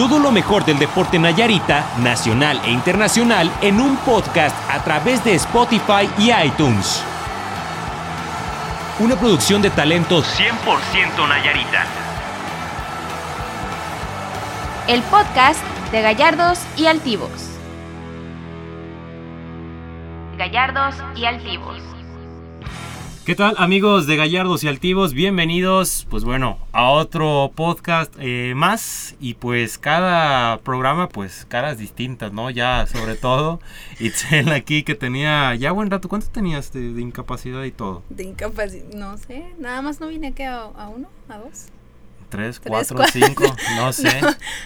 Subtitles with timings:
[0.00, 5.34] Todo lo mejor del deporte Nayarita, nacional e internacional, en un podcast a través de
[5.34, 7.04] Spotify y iTunes.
[8.98, 11.84] Una producción de talentos 100% Nayarita.
[14.88, 17.50] El podcast de Gallardos y Altivos.
[20.38, 21.82] Gallardos y Altivos.
[23.30, 25.14] ¿Qué tal amigos de Gallardos y Altivos?
[25.14, 32.32] Bienvenidos, pues bueno, a otro podcast eh, más y pues cada programa pues caras distintas,
[32.32, 32.50] ¿no?
[32.50, 33.60] Ya sobre todo
[34.00, 38.02] Itzel aquí que tenía ya buen rato, ¿cuánto tenías de, incapacidad y todo?
[38.08, 41.68] De incapacidad, no sé, nada más no vine aquí a, a uno, a dos.
[42.30, 43.44] Tres, cuatro, cinco,
[43.76, 44.20] no sé.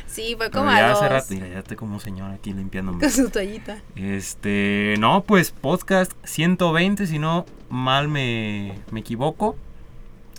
[0.06, 0.98] sí, fue como ya a dos.
[1.00, 3.00] hace rato, mira, ya estoy como señor aquí limpiándome.
[3.00, 3.78] Con su toallita.
[3.96, 9.56] Este, no, pues podcast 120, si no mal me, me equivoco.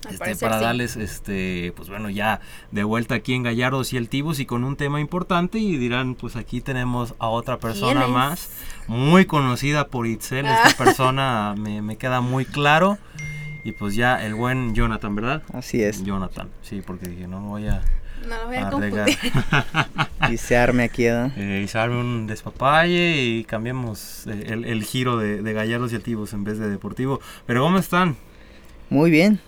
[0.09, 2.39] Este, para darles, este, pues bueno, ya
[2.71, 6.35] de vuelta aquí en Gallardos y Altivos y con un tema importante y dirán, pues
[6.35, 8.49] aquí tenemos a otra persona más,
[8.87, 10.75] muy conocida por Itzel, esta ah.
[10.77, 12.99] persona me, me queda muy claro.
[13.65, 15.41] Y pues ya el buen Jonathan, ¿verdad?
[15.51, 16.03] Así es.
[16.03, 17.81] Jonathan, sí, porque dije, no voy a...
[18.29, 21.31] No lo voy a, a y se arme aquí, ¿eh?
[21.35, 21.61] ¿eh?
[21.65, 25.95] y se arme un despapalle y cambiemos eh, el, el giro de, de Gallardos y
[25.95, 27.19] Altivos en vez de Deportivo.
[27.47, 28.15] Pero ¿cómo están?
[28.91, 29.39] Muy bien,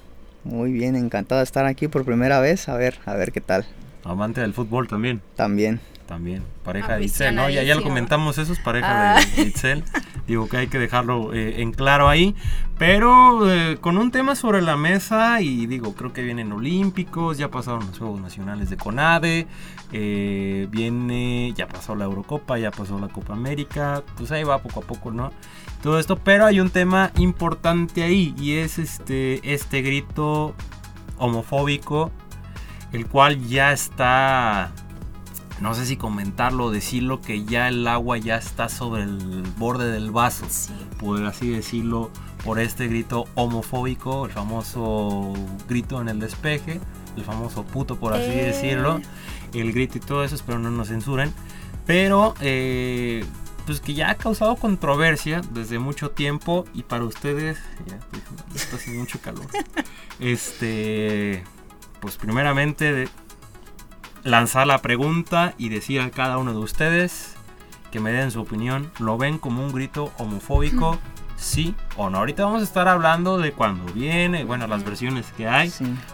[0.44, 2.70] muy bien, encantado de estar aquí por primera vez.
[2.70, 3.68] A ver, a ver qué tal.
[4.04, 5.22] Amante del fútbol también.
[5.36, 5.80] También.
[6.08, 7.50] También, pareja de Itzel, ¿no?
[7.50, 9.42] Ya, ya lo comentamos, eso es pareja de, ah.
[9.42, 9.84] Itzel.
[10.26, 12.34] Digo que hay que dejarlo eh, en claro ahí.
[12.78, 17.52] Pero eh, con un tema sobre la mesa y digo, creo que vienen Olímpicos, ya
[17.52, 19.48] pasaron los Juegos Nacionales de CONADE,
[19.92, 24.80] eh, viene, ya pasó la Eurocopa, ya pasó la Copa América, pues ahí va poco
[24.80, 25.32] a poco, ¿no?
[25.82, 30.56] Todo esto, pero hay un tema importante ahí y es este, este grito
[31.18, 32.12] homofóbico,
[32.94, 34.72] el cual ya está
[35.60, 39.92] no sé si comentarlo o decirlo, que ya el agua ya está sobre el borde
[39.92, 40.46] del vaso,
[41.00, 42.12] por así decirlo,
[42.44, 45.34] por este grito homofóbico, el famoso
[45.68, 46.80] grito en el despeje,
[47.16, 48.46] el famoso puto por así eh.
[48.46, 49.02] decirlo,
[49.54, 51.34] el grito y todo eso, espero no nos censuren,
[51.86, 53.26] pero eh,
[53.66, 58.00] pues que ya ha causado controversia desde mucho tiempo y para ustedes, ya
[58.56, 59.48] está haciendo mucho calor,
[60.20, 61.44] este,
[62.00, 63.10] pues primeramente
[64.28, 67.36] lanzar la pregunta y decir a cada uno de ustedes
[67.92, 68.92] que me den su opinión.
[69.00, 71.00] ¿Lo ven como un grito homofóbico?
[71.38, 72.18] Sí o no.
[72.18, 75.72] Ahorita vamos a estar hablando de cuando viene, bueno, las versiones que hay.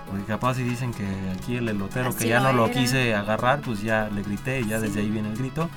[0.07, 3.81] Porque capaz si dicen que aquí el elotero que ya no lo quise agarrar, pues
[3.81, 5.69] ya le grité y ya desde ahí viene el grito.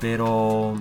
[0.00, 0.74] Pero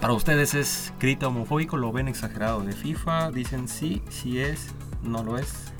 [0.00, 4.68] para ustedes es grito homofóbico, lo ven exagerado de FIFA, dicen sí, sí es,
[5.02, 5.72] no lo es.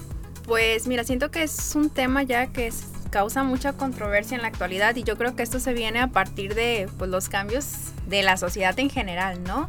[0.45, 4.49] Pues mira, siento que es un tema ya que es causa mucha controversia en la
[4.49, 7.67] actualidad y yo creo que esto se viene a partir de pues, los cambios
[8.07, 9.69] de la sociedad en general, ¿no?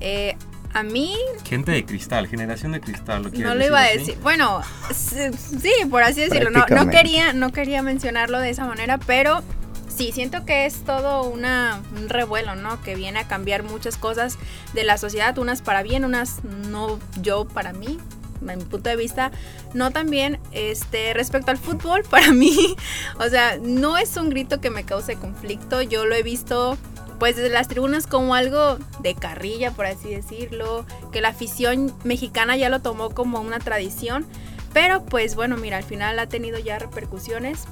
[0.00, 0.36] Eh,
[0.72, 1.16] a mí...
[1.44, 3.22] Gente de cristal, generación de cristal.
[3.22, 4.16] ¿lo no lo iba a decir.
[4.22, 6.50] Bueno, sí, por así decirlo.
[6.50, 9.42] No, no, quería, no quería mencionarlo de esa manera, pero
[9.88, 12.80] sí, siento que es todo una, un revuelo, ¿no?
[12.82, 14.38] Que viene a cambiar muchas cosas
[14.72, 17.98] de la sociedad, unas para bien, unas no yo para mí,
[18.40, 19.30] en mi punto de vista,
[19.74, 22.76] no también este, respecto al fútbol, para mí,
[23.18, 26.76] o sea, no es un grito que me cause conflicto, yo lo he visto
[27.18, 32.56] pues desde las tribunas como algo de carrilla, por así decirlo, que la afición mexicana
[32.56, 34.26] ya lo tomó como una tradición,
[34.72, 37.64] pero pues bueno, mira, al final ha tenido ya repercusiones.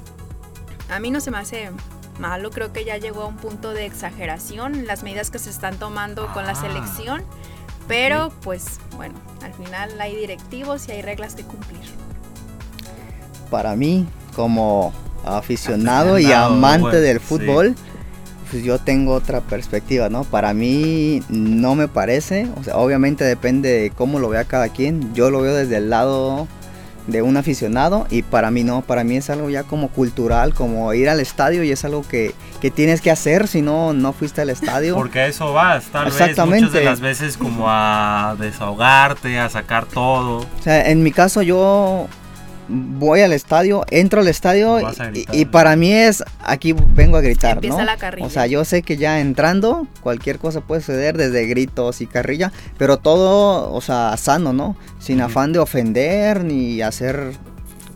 [0.91, 1.71] A mí no se me hace
[2.19, 5.79] malo, creo que ya llegó a un punto de exageración las medidas que se están
[5.79, 7.25] tomando con la selección.
[7.89, 11.81] Pero pues bueno, al final hay directivos y hay reglas que cumplir.
[13.51, 14.07] Para mí,
[14.37, 14.93] como
[15.25, 17.75] aficionado, y amante del fútbol,
[18.51, 20.25] pues yo tengo otra perspectiva, ¿no?
[20.25, 25.15] Para mí no me parece, o sea, obviamente depende de cómo lo vea cada quien.
[25.15, 26.47] Yo lo veo desde el lado
[27.09, 30.93] de un aficionado y para mí no, para mí es algo ya como cultural, como
[30.95, 34.43] ir al estadio y es algo que, que tienes que hacer si no, no fuiste
[34.43, 34.95] al estadio.
[34.95, 36.55] Porque a eso vas, tal Exactamente.
[36.55, 40.41] vez muchas de las veces como a desahogarte, a sacar todo.
[40.41, 42.09] O sea, en mi caso yo
[42.69, 44.79] voy al estadio, entro al estadio
[45.33, 47.77] y, para mí es aquí vengo a gritar, ¿no?
[48.23, 52.53] o sea, yo sé que ya entrando cualquier cosa puede suceder desde gritos y carrilla,
[52.77, 54.77] pero todo, o sea, sano, ¿no?
[54.99, 57.33] Sin afán de ofender ni hacer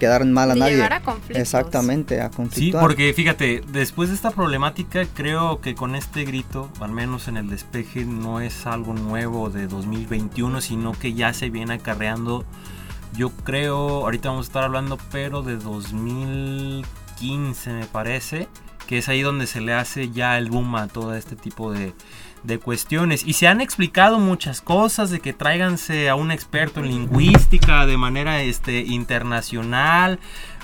[0.02, 0.74] quedar mal a nadie.
[0.74, 2.80] Llegar a Exactamente, a conflictos.
[2.80, 7.36] Sí, porque fíjate, después de esta problemática, creo que con este grito, al menos en
[7.36, 12.44] el despeje, no es algo nuevo de 2021, sino que ya se viene acarreando
[13.14, 18.49] yo creo, ahorita vamos a estar hablando, pero de 2015 me parece,
[18.87, 21.94] que es ahí donde se le hace ya el boom a todo este tipo de,
[22.43, 23.25] de cuestiones.
[23.25, 27.97] Y se han explicado muchas cosas, de que tráiganse a un experto en lingüística de
[27.97, 30.19] manera este, internacional,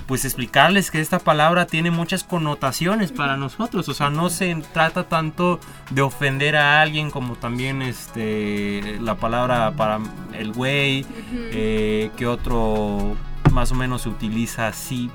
[0.09, 5.07] pues explicarles que esta palabra tiene muchas connotaciones para nosotros, o sea, no se trata
[5.07, 5.61] tanto
[5.91, 10.01] de ofender a alguien como también este, la palabra para
[10.33, 11.05] el güey,
[11.53, 13.17] eh, que otro
[13.53, 15.11] más o menos se utiliza así,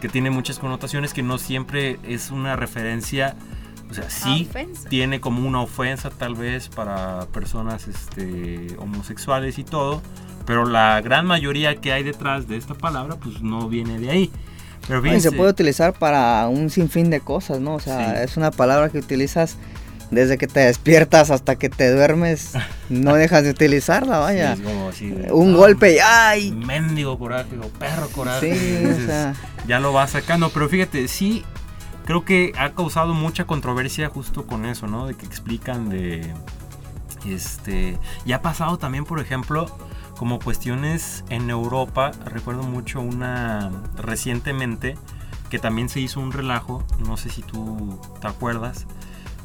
[0.00, 3.34] que tiene muchas connotaciones que no siempre es una referencia
[3.90, 4.48] o sea, sí
[4.88, 10.02] tiene como una ofensa tal vez para personas este, homosexuales y todo,
[10.46, 14.30] pero la gran mayoría que hay detrás de esta palabra pues no viene de ahí.
[14.86, 17.74] Pero bien, se puede utilizar para un sinfín de cosas, ¿no?
[17.74, 19.56] O sea, es una palabra que utilizas
[20.12, 22.52] desde que te despiertas hasta que te duermes,
[22.88, 24.56] no dejas de utilizarla, vaya.
[25.32, 26.52] un golpe y ¡ay!
[26.52, 28.54] Mendigo coraje o perro coraje.
[28.54, 29.34] Sí, o sea.
[29.66, 31.44] Ya lo vas sacando, pero fíjate, sí
[32.06, 35.06] creo que ha causado mucha controversia justo con eso, ¿no?
[35.06, 36.32] De que explican de...
[37.28, 37.98] Este...
[38.24, 39.66] Y ha pasado también, por ejemplo,
[40.16, 42.12] como cuestiones en Europa.
[42.24, 44.96] Recuerdo mucho una recientemente
[45.50, 48.86] que también se hizo un relajo, no sé si tú te acuerdas,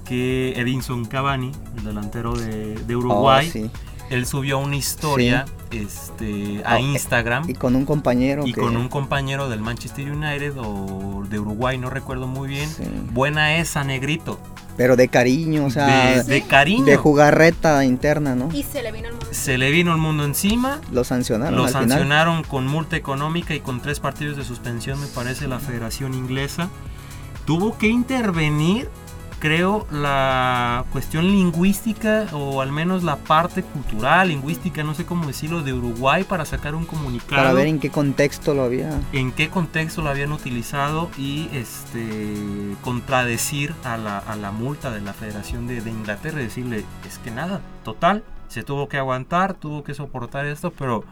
[0.06, 3.70] que Edinson Cavani, el delantero de, Uruguay, oh,
[4.10, 7.50] él subió una historia este, a oh, Instagram.
[7.50, 8.46] Y con un compañero.
[8.46, 12.70] Y con un compañero del Manchester United o de Uruguay, no recuerdo muy bien.
[13.14, 14.40] Buena esa, negrito.
[14.78, 16.24] Pero de cariño, o sea.
[16.24, 16.86] De, cariño.
[16.86, 18.50] De jugarreta interna, ¿no?
[18.54, 19.28] Y se le vino el mundo.
[19.32, 20.80] Se le vino el mundo encima.
[20.92, 21.56] Lo sancionaron.
[21.56, 26.14] Lo sancionaron con multa económica y con tres partidos de suspensión, me parece, la Federación
[26.14, 26.70] Inglesa.
[27.46, 28.90] Tuvo que intervenir
[29.42, 35.64] creo, la cuestión lingüística o al menos la parte cultural, lingüística, no sé cómo decirlo,
[35.64, 37.42] de Uruguay para sacar un comunicado.
[37.42, 39.02] Para ver en qué contexto lo había.
[39.12, 45.02] En qué contexto lo habían utilizado y este contradecir a la, a la multa de
[45.02, 49.56] la Federación de, de Inglaterra y decirle, es que nada, total, se tuvo que aguantar,
[49.56, 51.04] tuvo que soportar esto, pero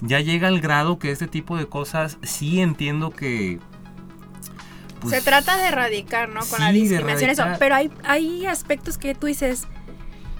[0.00, 3.58] ya llega al grado que este tipo de cosas sí entiendo que
[5.02, 6.40] se pues, trata de erradicar, ¿no?
[6.46, 7.44] Con la discriminación, eso.
[7.58, 9.66] Pero hay, hay aspectos que tú dices,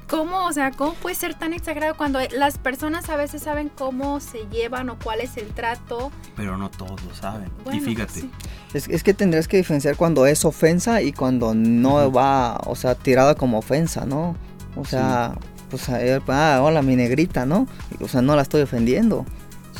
[0.08, 0.46] ¿cómo?
[0.46, 4.46] O sea, ¿cómo puede ser tan exagerado cuando las personas a veces saben cómo se
[4.50, 6.12] llevan o cuál es el trato?
[6.36, 7.50] Pero no todos lo saben.
[7.72, 8.28] y fíjate.
[8.74, 13.34] Es, que tendrías que diferenciar cuando es ofensa y cuando no va, o sea, tirada
[13.34, 14.36] como ofensa, ¿no?
[14.76, 15.34] O sea,
[15.70, 17.66] pues, ah, hola, mi negrita, ¿no?
[18.00, 19.26] O sea, no la estoy ofendiendo.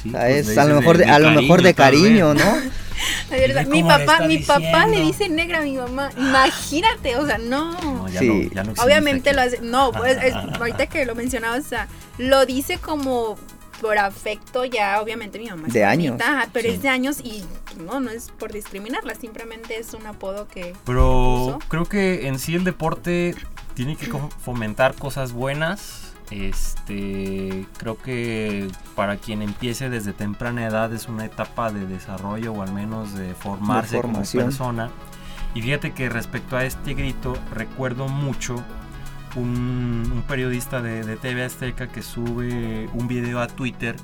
[0.07, 2.57] O sea, pues, es a lo mejor de, a lo mejor de cariño, ¿no?
[3.69, 6.11] mi papá, mi papá le dice negra a mi mamá.
[6.17, 7.77] Imagínate, o sea, no.
[8.83, 9.61] Obviamente lo hace.
[9.61, 10.19] No, pues
[10.59, 11.89] ahorita que lo mencionabas, o sea,
[12.19, 13.37] lo dice como
[13.81, 15.67] por afecto ya, obviamente mi mamá.
[15.69, 16.21] De años.
[16.53, 17.43] pero es de años y
[17.85, 20.75] no, no es por discriminarla, simplemente es un apodo que.
[20.85, 23.35] Pero creo que en sí el deporte
[23.75, 24.11] tiene que
[24.45, 31.71] fomentar cosas buenas este, creo que para quien empiece desde temprana edad es una etapa
[31.71, 34.91] de desarrollo o al menos de formarse como persona.
[35.55, 38.63] Y fíjate que respecto a este grito, recuerdo mucho
[39.37, 43.97] un, periodista de, de, TV Azteca que sube un video a Twitter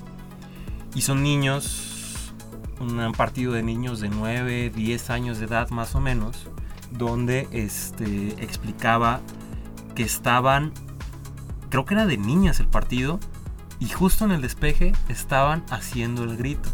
[0.95, 2.33] y son niños,
[2.81, 6.49] un partido de niños de 9, 10 años de edad más o menos,
[6.91, 9.21] donde este, explicaba
[9.95, 10.73] que estaban
[11.69, 13.21] creo que era de niñas el partido,
[13.81, 16.69] y justo en el despeje estaban haciendo el grito.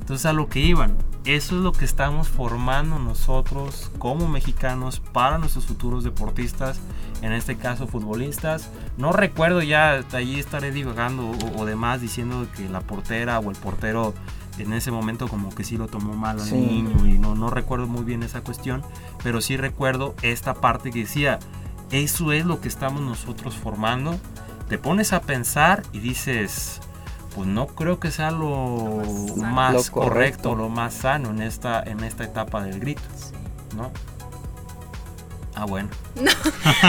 [0.00, 5.38] Entonces a lo que iban, eso es lo que estamos formando nosotros como mexicanos para
[5.38, 6.80] nuestros futuros deportistas,
[7.20, 8.70] en este caso futbolistas.
[8.96, 14.14] No recuerdo ya, allí estaré divagando o, demás diciendo que la portera o el portero
[14.58, 17.86] en ese momento como que sí lo tomó mal al niño y no, no recuerdo
[17.86, 18.82] muy bien esa cuestión,
[19.22, 21.38] pero sí recuerdo esta parte que decía,
[21.90, 24.18] eso es lo que estamos nosotros formando.
[24.68, 26.80] Te pones a pensar y dices,
[27.34, 29.02] pues no creo que sea lo
[29.36, 30.54] más, correcto.
[30.54, 33.02] lo más sano en esta, en esta etapa del grito,
[33.76, 33.90] ¿no?
[35.54, 35.88] Ah, bueno.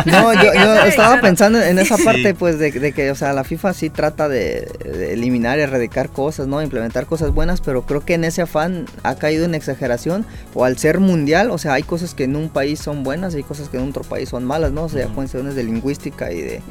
[0.06, 3.89] No, yo, estaba pensando en esa parte, pues, de, que, o sea, la FIFA sí
[3.89, 4.72] trata de,
[5.12, 6.62] eliminar y erradicar cosas, ¿no?
[6.62, 10.77] Implementar cosas buenas, pero creo que en ese afán ha caído en exageración, o al
[10.77, 13.70] ser mundial, o sea, hay cosas que en un país son buenas y hay cosas
[13.70, 14.84] que en otro país son malas, ¿no?
[14.84, 16.62] O sea, cuestiones de lingüística y de,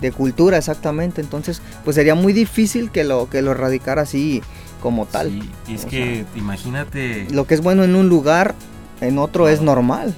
[0.00, 0.58] de, cultura.
[0.58, 1.20] exactamente.
[1.20, 4.42] Entonces, pues sería muy difícil que lo, que lo erradicara así
[4.82, 5.30] como tal.
[5.30, 7.26] Sí, y es que imagínate...
[7.30, 8.54] Lo que es bueno en un lugar,
[9.00, 10.14] en otro es normal.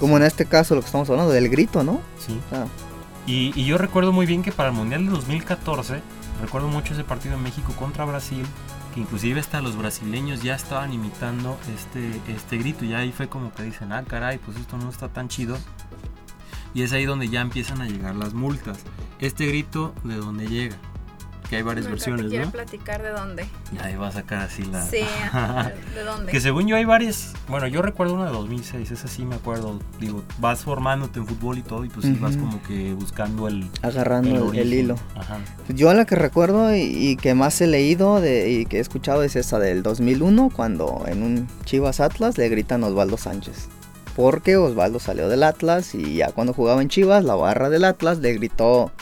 [0.00, 2.00] Como en este caso lo que estamos hablando, del grito, ¿no?
[2.18, 2.38] Sí.
[3.26, 6.00] y, yo recuerdo muy bien que para el Mundial de 2014,
[6.40, 8.44] recuerdo mucho ese partido en México contra Brasil,
[8.94, 12.84] que inclusive hasta los brasileños ya estaban imitando este, este grito.
[12.84, 15.56] Y ahí fue como que dicen, ah, caray, pues esto no está tan chido.
[16.74, 18.78] Y es ahí donde ya empiezan a llegar las multas.
[19.20, 20.76] Este grito, ¿de dónde llega?
[21.54, 22.50] Que hay varias versiones, ¿no?
[22.50, 23.46] platicar de dónde.
[23.72, 24.82] Y ahí va a sacar así la...
[24.82, 24.98] Sí,
[25.94, 26.32] ¿de dónde?
[26.32, 27.32] que según yo hay varias...
[27.48, 29.78] Bueno, yo recuerdo una de 2006, esa sí me acuerdo.
[30.00, 33.70] Digo, vas formándote en fútbol y todo y pues sí vas como que buscando el...
[33.82, 34.96] Agarrando el, hilo.
[35.14, 35.38] Ajá.
[35.68, 39.36] Yo la que recuerdo y, que más he leído de, y que he escuchado es
[39.36, 43.68] esa del 2001, cuando en un Chivas Atlas le gritan Osvaldo Sánchez
[44.16, 48.18] porque Osvaldo salió del Atlas y ya cuando jugaba en Chivas, la barra del Atlas
[48.18, 48.92] le gritó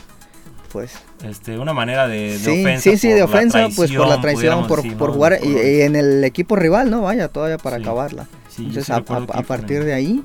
[0.73, 0.93] pues.
[1.23, 2.91] Este, una manera de, sí, ofensa.
[2.91, 6.91] Sí, sí, de ofensa, pues por la traición, por, jugar y, en el equipo rival,
[6.91, 7.02] ¿no?
[7.02, 8.26] Vaya, todavía para acabarla.
[8.59, 10.23] Entonces, a, partir de ahí,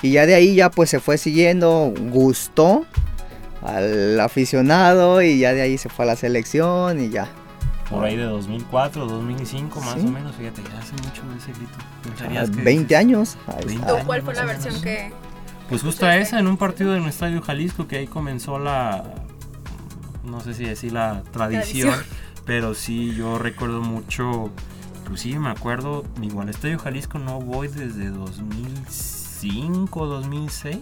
[0.00, 2.84] y ya de ahí ya pues se fue siguiendo, gustó
[3.62, 7.28] al aficionado y ya de ahí se fue a la selección y ya.
[7.90, 12.62] Por ahí de 2004, 2005 más o menos, fíjate, ya hace mucho de ese grito.
[12.62, 13.36] 20 años.
[14.06, 15.12] ¿Cuál fue la versión que...?
[15.68, 19.04] Pues justo esa, en un partido en el Estadio Jalisco, que ahí comenzó la,
[20.24, 21.94] no sé si decir la tradición,
[22.44, 24.50] pero sí yo recuerdo mucho,
[25.00, 30.80] inclusive me acuerdo, igual Estadio Jalisco no voy desde 2005, 2006.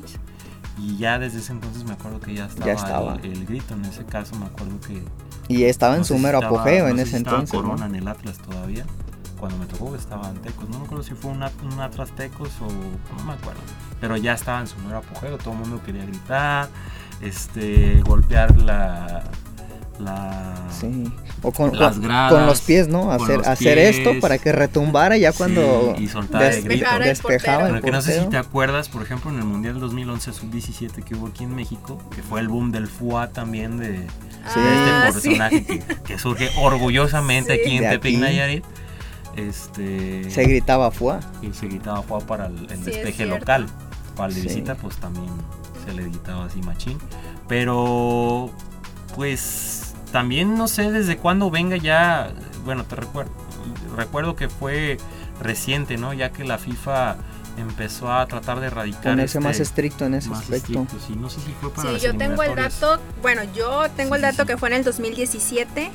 [0.79, 3.75] Y ya desde ese entonces me acuerdo que ya estaba, El, grito.
[3.75, 5.05] En ese caso me acuerdo que.
[5.49, 7.51] Y estaba en su mero apogeo en ese entonces.
[7.51, 8.87] Corona en el Atlas todavía.
[9.39, 10.69] Cuando me tocó que estaba en Tecos.
[10.71, 12.67] No me acuerdo si fue un, un Atlas Tecos o.
[13.17, 13.61] No me acuerdo.
[14.01, 15.37] Pero ya estaba en su mero apogeo.
[15.37, 16.71] Todo el mundo quería gritar
[17.21, 19.25] este, golpear la,
[19.99, 21.13] la sí.
[21.43, 23.11] o con, con, los pies, ¿no?
[23.11, 26.55] Hacer, hacer esto para que retumbara ya cuando y soltar
[27.03, 27.69] despejaba.
[27.69, 31.15] El que no sé si te acuerdas, por ejemplo, en el Mundial 2011 sub-17 que
[31.15, 34.07] hubo aquí en México, que fue el boom del FUA también de,
[34.47, 38.65] este personaje que, surge orgullosamente aquí en Tepic Nayarit.
[39.37, 41.21] Este, se gritaba FUA.
[41.41, 43.67] Y se gritaba FUA para el, despeje local.
[44.17, 45.31] Para el de visita, pues también
[45.91, 46.99] se le editaba así machín.
[47.49, 48.51] Pero,
[49.17, 52.33] pues, también no sé desde cuándo venga ya,
[52.65, 53.33] bueno, te recuerdo,
[53.97, 54.99] recuerdo que fue
[55.41, 56.13] reciente, ¿no?
[56.13, 57.17] Ya que la FIFA
[57.57, 60.87] empezó a tratar de erradicar ponerse este, más estricto en ese aspecto.
[61.07, 64.23] sí, no sé si fue para Sí, yo tengo el dato, bueno, yo tengo el
[64.23, 65.91] dato que fue en el 2017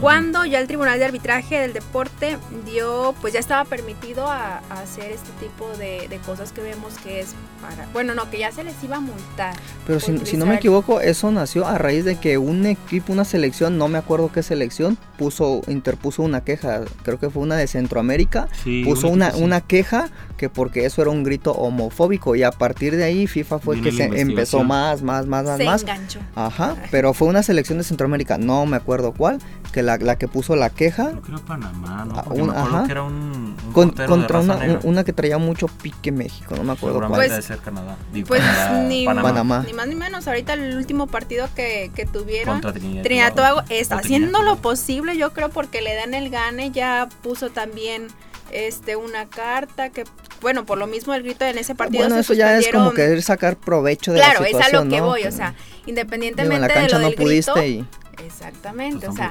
[0.00, 2.36] cuando ya el Tribunal de Arbitraje del Deporte
[2.66, 7.34] dio, pues ya estaba permitido a, hacer este tipo de, cosas que vemos que es
[7.60, 9.54] para, bueno, no, que ya se les iba a multar.
[9.86, 13.78] Pero si, no me equivoco, eso nació a raíz de que un equipo, una selección,
[13.78, 18.48] no me acuerdo qué selección, puso, interpuso una queja, creo que fue una de Centroamérica,
[18.84, 23.04] puso una, una queja que porque eso era un grito homofóbico y a partir de
[23.04, 25.82] ahí FIFA fue el que se empezó más, más, más, más, se más.
[25.82, 26.20] Enganchó.
[26.34, 29.38] Ajá, pero fue una selección de Centroamérica, no me acuerdo cuál,
[29.72, 31.12] que la, la que puso la queja.
[31.12, 32.14] Yo creo Panamá, ¿no?
[32.16, 32.84] Ah, un, me ajá.
[32.84, 37.28] que era un, contra una, una, que traía mucho pique México, no me acuerdo cuál.
[37.28, 37.96] Pues, ser Canadá.
[38.26, 38.42] pues
[38.88, 39.64] ni, Panamá.
[39.66, 43.96] ni más ni menos, ahorita el último partido que, que tuvieron, contra Trinidad, Tobago está
[43.96, 48.08] haciendo lo posible, yo creo, porque le dan el gane, ya puso también
[48.52, 50.04] este una carta que
[50.40, 53.22] bueno por lo mismo el grito en ese partido bueno eso ya es como querer
[53.22, 55.54] sacar provecho de claro, la situación es a lo que voy o sea
[55.86, 57.86] independientemente la cancha de lo no pudiste y
[58.18, 59.30] Exactamente, o sea,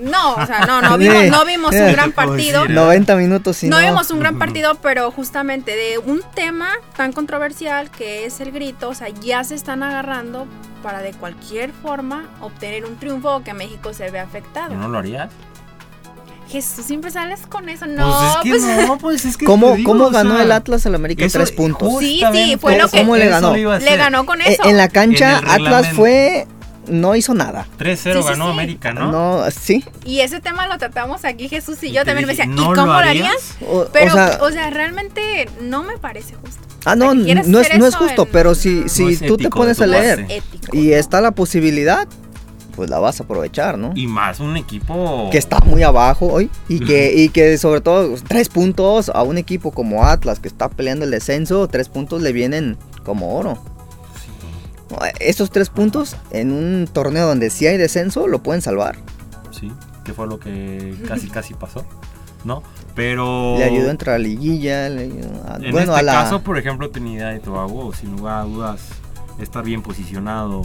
[0.00, 2.66] no, o sea, no, no vimos, no vimos un gran partido.
[2.68, 8.24] 90 minutos No vimos un gran partido, pero justamente de un tema tan controversial que
[8.24, 10.46] es el grito, o sea, ya se están agarrando
[10.82, 14.74] para de cualquier forma obtener un triunfo o que México se vea afectado.
[14.74, 15.30] ¿No lo harías?
[16.48, 17.86] Jesús, siempre sales con eso.
[17.86, 19.46] No, pues es que pues, no, pues es que.
[19.46, 21.98] ¿Cómo, ¿cómo ganó el Atlas al América tres puntos?
[21.98, 22.98] Sí, sí, fue lo que.
[22.98, 23.54] ¿Cómo le ganó?
[23.54, 24.64] Le ganó con eso.
[24.64, 26.46] En, la cancha, Atlas fue
[26.88, 27.66] no hizo nada.
[27.78, 29.10] 3-0 ganó América, ¿no?
[29.10, 29.84] No, sí.
[30.04, 32.92] Y ese tema lo tratamos aquí Jesús y, yo también me decía, ¿y cómo lo
[32.92, 33.56] harías?
[33.92, 36.60] pero, o sea, realmente no me parece justo.
[36.84, 40.26] Ah, no, no es, no es justo, pero si, si tú te pones a leer
[40.72, 42.06] y está la posibilidad,
[42.76, 43.92] pues la vas a aprovechar, ¿no?
[43.96, 48.14] Y más un equipo que está muy abajo hoy y que, y que sobre todo
[48.28, 52.32] tres puntos a un equipo como Atlas que está peleando el descenso, tres puntos le
[52.32, 53.58] vienen como oro.
[55.20, 58.96] Estos tres puntos en un torneo donde sí hay descenso lo pueden salvar.
[59.50, 59.72] Sí,
[60.04, 61.84] que fue lo que casi casi pasó,
[62.44, 62.62] ¿no?
[62.94, 63.56] Pero...
[63.58, 64.88] Le ayudó a entrar a la liguilla.
[64.88, 68.88] Le en bueno, este caso, por ejemplo, Trinidad y Tobago, sin lugar a dudas,
[69.38, 70.62] estar bien posicionado.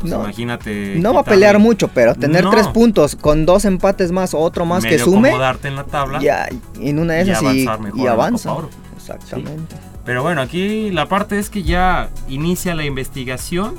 [0.00, 0.96] Pues no, imagínate.
[0.96, 4.64] No va a pelear mucho, pero tener tres puntos con dos empates más o otro
[4.64, 5.28] más que sume.
[5.28, 6.20] acomodarte en la tabla.
[6.20, 6.48] Ya,
[6.80, 8.56] en una de esas y, y, avanza.
[8.96, 9.89] Exactamente.
[10.04, 13.74] Pero bueno, aquí la parte es que ya inicia la investigación.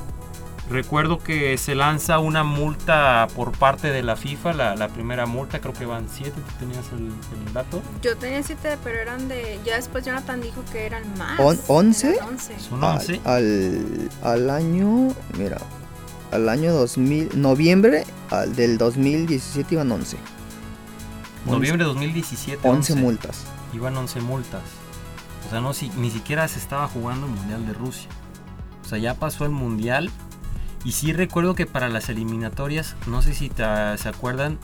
[0.70, 5.74] Recuerdo que se lanza una multa por parte de la FIFA, la, primera multa, creo
[5.74, 7.82] que van siete, ¿tú tenías el, dato?
[8.02, 9.60] Yo tenía siete, pero eran de...
[9.66, 11.38] Ya después Jonathan dijo que eran más.
[11.68, 12.18] ¿Once?
[12.58, 13.20] ¿Son once?
[13.26, 15.58] Al, al, año, mira,
[16.32, 18.06] al año 2000, noviembre
[18.56, 20.16] del 2017 iban 11.
[21.48, 22.68] Noviembre de 2017.
[22.68, 23.44] 11, multas.
[23.74, 24.62] Iban 11 multas.
[25.52, 28.08] O sea, no, si, ni siquiera se estaba jugando el Mundial de Rusia.
[28.86, 30.10] O sea, ya pasó el Mundial
[30.86, 34.60] y sí recuerdo que para las eliminatorias, no sé si se acuerdan,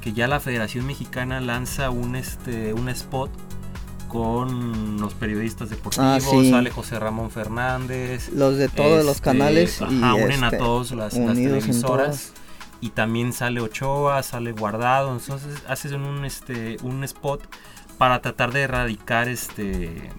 [0.00, 3.30] que ya la Federación Mexicana lanza un, este, un spot
[4.08, 8.30] con los periodistas deportivos, ah, sale José Ramón Fernández.
[8.32, 9.80] Los de todos los este, canales.
[9.82, 12.32] y unen a este, todos las, televisoras.
[12.80, 15.12] Y también sale Ochoa, sale Guardado.
[15.12, 17.40] Entonces haces un, este, un spot
[17.94, 20.10] para tratar de erradicar este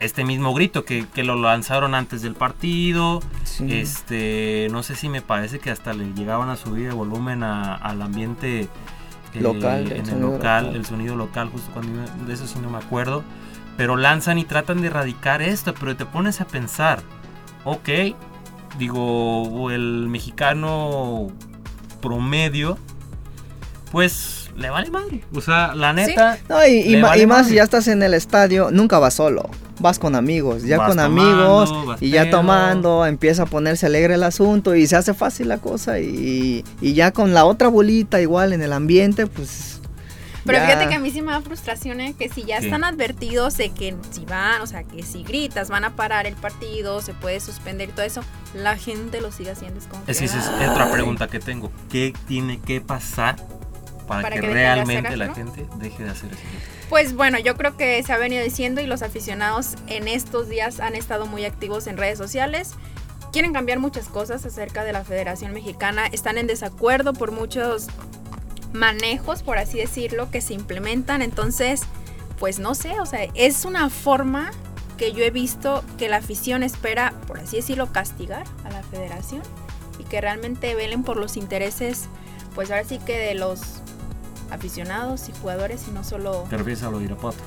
[0.00, 3.20] este mismo grito que, lo lanzaron antes del partido.
[3.68, 8.00] Este, no sé si me parece que hasta le llegaban a subir el volumen al
[8.00, 8.68] ambiente
[9.34, 13.22] local, en el local, el sonido local, justo cuando de eso sí no me acuerdo.
[13.76, 17.02] Pero lanzan y tratan de erradicar esto, pero te pones a pensar,
[17.64, 17.88] ok,
[18.78, 21.28] digo, el mexicano
[22.00, 22.78] promedio,
[23.92, 25.24] pues le vale madre.
[25.34, 26.38] O sea, la neta.
[26.48, 29.50] No, y, más si ya estás en el estadio, nunca vas solo
[29.80, 34.74] vas con amigos, ya con amigos y ya tomando, empieza a ponerse alegre el asunto
[34.74, 38.74] y se hace fácil la cosa y, ya con la otra bolita igual en el
[38.74, 39.80] ambiente, pues...
[40.44, 42.14] Pero fíjate que a mí sí me da frustración ¿eh?
[42.18, 45.84] que si ya están advertidos de que si van, o sea, que si gritas van
[45.84, 48.22] a parar el partido, se puede suspender y todo eso,
[48.54, 49.80] la gente lo sigue haciendo.
[50.06, 51.70] Es esa es otra pregunta que tengo.
[51.90, 53.36] ¿Qué tiene que pasar
[54.10, 56.42] para, que, realmente la gente deje de hacer eso?
[56.88, 60.80] Pues bueno, yo creo que se ha venido diciendo y los aficionados en estos días
[60.80, 62.72] han estado muy activos en redes sociales.
[63.32, 67.86] Quieren cambiar muchas cosas acerca de la Federación Mexicana, están en desacuerdo por muchos
[68.72, 71.22] manejos, por así decirlo, que se implementan.
[71.22, 71.82] Entonces,
[72.40, 74.50] pues no sé, o sea, es una forma
[74.96, 79.42] que yo he visto que la afición espera, por así decirlo, castigar a la federación
[79.98, 82.08] y que realmente velen por los intereses,
[82.54, 83.80] pues ahora sí que de los
[84.50, 86.46] aficionados y jugadores y no solo...
[86.48, 87.38] ¿Te refieres a lo de Irapuato?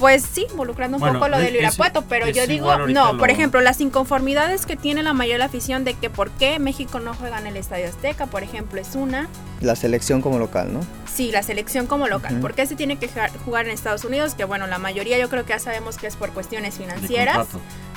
[0.00, 3.82] Pues sí, involucrando un poco lo del Irapuato, pero yo digo, no, por ejemplo, las
[3.82, 7.38] inconformidades que tiene la mayoría de la afición de que por qué México no juega
[7.38, 9.28] en el Estadio Azteca, por ejemplo, es una.
[9.60, 10.80] La selección como local, ¿no?
[11.12, 12.40] Sí, la selección como local.
[12.40, 13.10] ¿Por qué se tiene que
[13.44, 14.34] jugar en Estados Unidos?
[14.34, 17.46] Que bueno, la mayoría yo creo que ya sabemos que es por cuestiones financieras.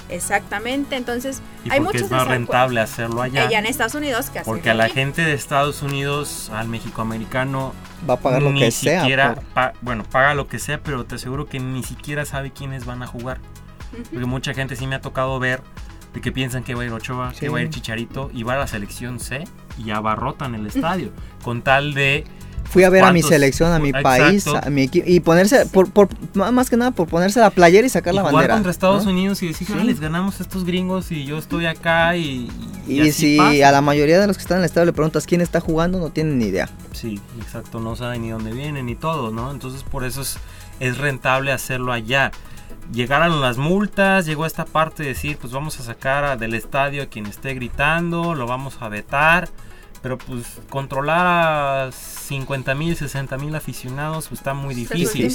[0.09, 3.47] Exactamente, entonces hay muchos es más rentable hacerlo allá.
[3.47, 7.73] Allá en Estados Unidos que Porque a la gente de Estados Unidos, al mexicoamericano,
[8.07, 9.35] va a pagar lo que sea.
[9.81, 13.07] bueno, paga lo que sea, pero te aseguro que ni siquiera sabe quiénes van a
[13.07, 13.39] jugar.
[14.11, 15.61] Porque mucha gente sí me ha tocado ver
[16.13, 18.53] de que piensan que va a ir Ochoa, que va a ir Chicharito y va
[18.53, 19.45] a la selección C
[19.83, 21.11] y abarrotan el estadio
[21.43, 22.25] con tal de
[22.73, 25.91] fui a ver a mi selección, a mi país, a mi equipo y ponerse, por,
[25.91, 28.55] por, más que nada por ponerse la playera y sacar la bandera.
[28.55, 32.49] contra Estados Unidos y decir, les ganamos a estos gringos y yo estoy acá y...
[32.87, 35.39] Y, si a la mayoría de los que están en el estadio le preguntas quién
[35.39, 36.67] está jugando, no tienen ni idea.
[36.91, 39.51] Sí, exacto, no saben ni dónde vienen ni todo, ¿no?
[39.51, 40.37] Entonces por eso es,
[40.79, 42.31] es rentable hacerlo allá
[42.91, 47.05] llegaron las multas, llegó esta parte de decir, pues vamos a sacar del estadio a
[47.05, 49.49] quien esté gritando, lo vamos a vetar.
[50.03, 55.33] Pero pues controlar a 50 mil, 60 mil aficionados pues, está muy difícil.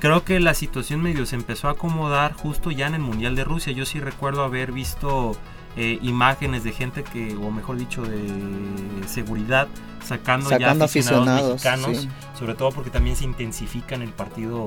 [0.00, 3.44] Creo que la situación medio se empezó a acomodar justo ya en el Mundial de
[3.44, 3.72] Rusia.
[3.72, 5.36] Yo sí recuerdo haber visto
[5.76, 9.68] eh, imágenes de gente que, o mejor dicho, de seguridad,
[10.04, 12.08] sacando, ya aficionados, mexicanos.
[12.36, 14.66] Sobre todo porque también se intensifica en el partido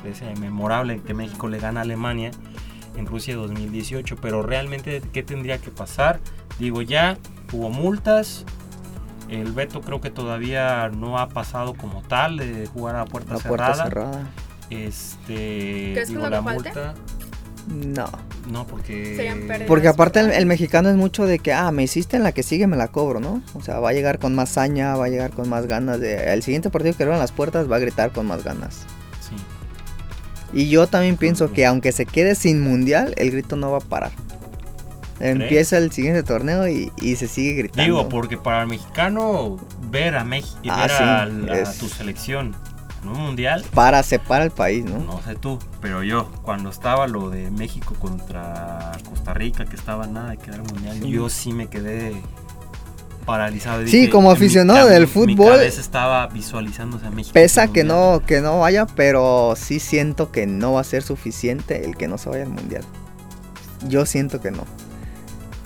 [0.00, 2.30] pues, ese memorable que México le gana a Alemania
[2.96, 4.16] en Rusia 2018.
[4.16, 6.20] Pero realmente, ¿qué tendría que pasar?
[6.58, 7.18] Digo, ya
[7.52, 8.46] hubo multas,
[9.30, 14.28] el veto creo que todavía no ha pasado como tal de jugar a puerta, cerrada.
[14.70, 16.94] Este, ¿Crees digo, que la multa.
[17.68, 18.06] No.
[18.50, 19.64] No, porque.
[19.66, 22.66] Porque aparte el, mexicano es mucho de que, ah, me hiciste en la que sigue,
[22.66, 23.42] me la cobro, ¿no?
[23.54, 26.00] O sea, va a llegar con más saña, va a llegar con más ganas.
[26.00, 28.86] De, el siguiente partido que abran las puertas va a gritar con más ganas.
[29.20, 29.36] Sí.
[30.52, 33.80] Y yo también pienso que aunque se quede sin mundial, el grito no va a
[33.80, 34.12] parar.
[35.20, 37.82] Empieza el siguiente torneo y, se sigue gritando.
[37.82, 39.58] Digo, porque para el mexicano
[39.90, 42.56] ver a México ah, ver a, tu selección
[43.02, 43.64] en un mundial.
[43.74, 44.98] Para separar el país, ¿no?
[44.98, 50.06] No sé tú, pero yo, cuando estaba lo de México contra Costa Rica, que estaba
[50.06, 52.14] nada de quedar mundial, yo sí me quedé
[53.26, 53.86] paralizado.
[53.86, 55.58] Sí, como aficionado del fútbol.
[55.58, 57.34] Mi estaba visualizándose a México.
[57.34, 61.84] Pesa que no, que no vaya, pero sí siento que no va a ser suficiente
[61.84, 62.84] el que no se vaya al mundial.
[63.86, 64.64] Yo siento que no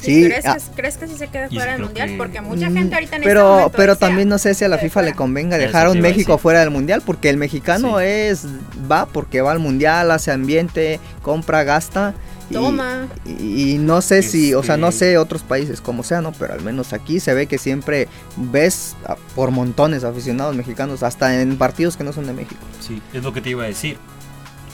[0.05, 2.15] Sí, ¿Crees, ah, que, ¿Crees, que, sí se quede fuera del mundial?
[2.17, 4.79] Porque mucha mm, gente ahorita en Pero, este pero también no sé si a la
[4.79, 8.47] FIFA le convenga dejar a un México fuera del mundial, porque el mexicano es
[8.91, 12.15] va porque va al mundial, hace ambiente, compra, gasta.
[12.53, 13.09] Toma.
[13.25, 16.33] Y, no sé si, o sea, no sé otros países como sea, ¿no?
[16.33, 18.97] Pero al menos aquí se ve que siempre ves
[19.35, 22.61] por montones aficionados mexicanos, hasta en partidos que no son de México.
[22.81, 23.97] Sí, es lo que te iba a decir.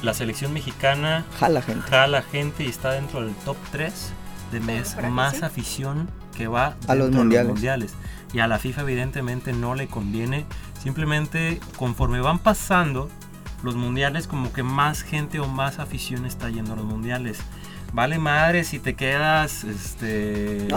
[0.03, 1.83] La selección mexicana jala gente.
[1.89, 3.93] Jala gente y está dentro del top 3
[4.51, 7.95] de mes más afición que va a los mundiales.
[8.33, 10.47] Y a la FIFA evidentemente no le conviene.
[10.81, 13.11] Simplemente conforme van pasando
[13.63, 17.41] los mundiales, como que más gente o más afición está yendo a los mundiales
[17.93, 20.69] vale madre si te quedas este,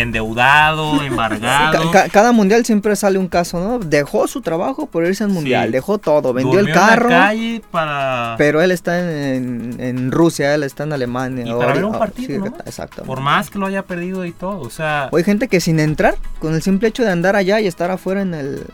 [0.00, 1.90] endeudado, embargado.
[2.12, 3.78] cada mundial siempre sale un caso, ¿no?
[3.78, 7.08] Dejó su trabajo por irse al mundial, dejó todo, vendió el carro.
[7.08, 8.34] calle para...
[8.38, 8.98] Pero él está
[9.34, 11.44] en, Rusia, él está en Alemania.
[11.46, 12.44] Y para ver un partido,
[13.06, 15.08] Por más que lo haya perdido y todo, o sea...
[15.12, 18.22] hay gente que sin entrar, con el simple hecho de andar allá y estar afuera
[18.22, 18.64] en el,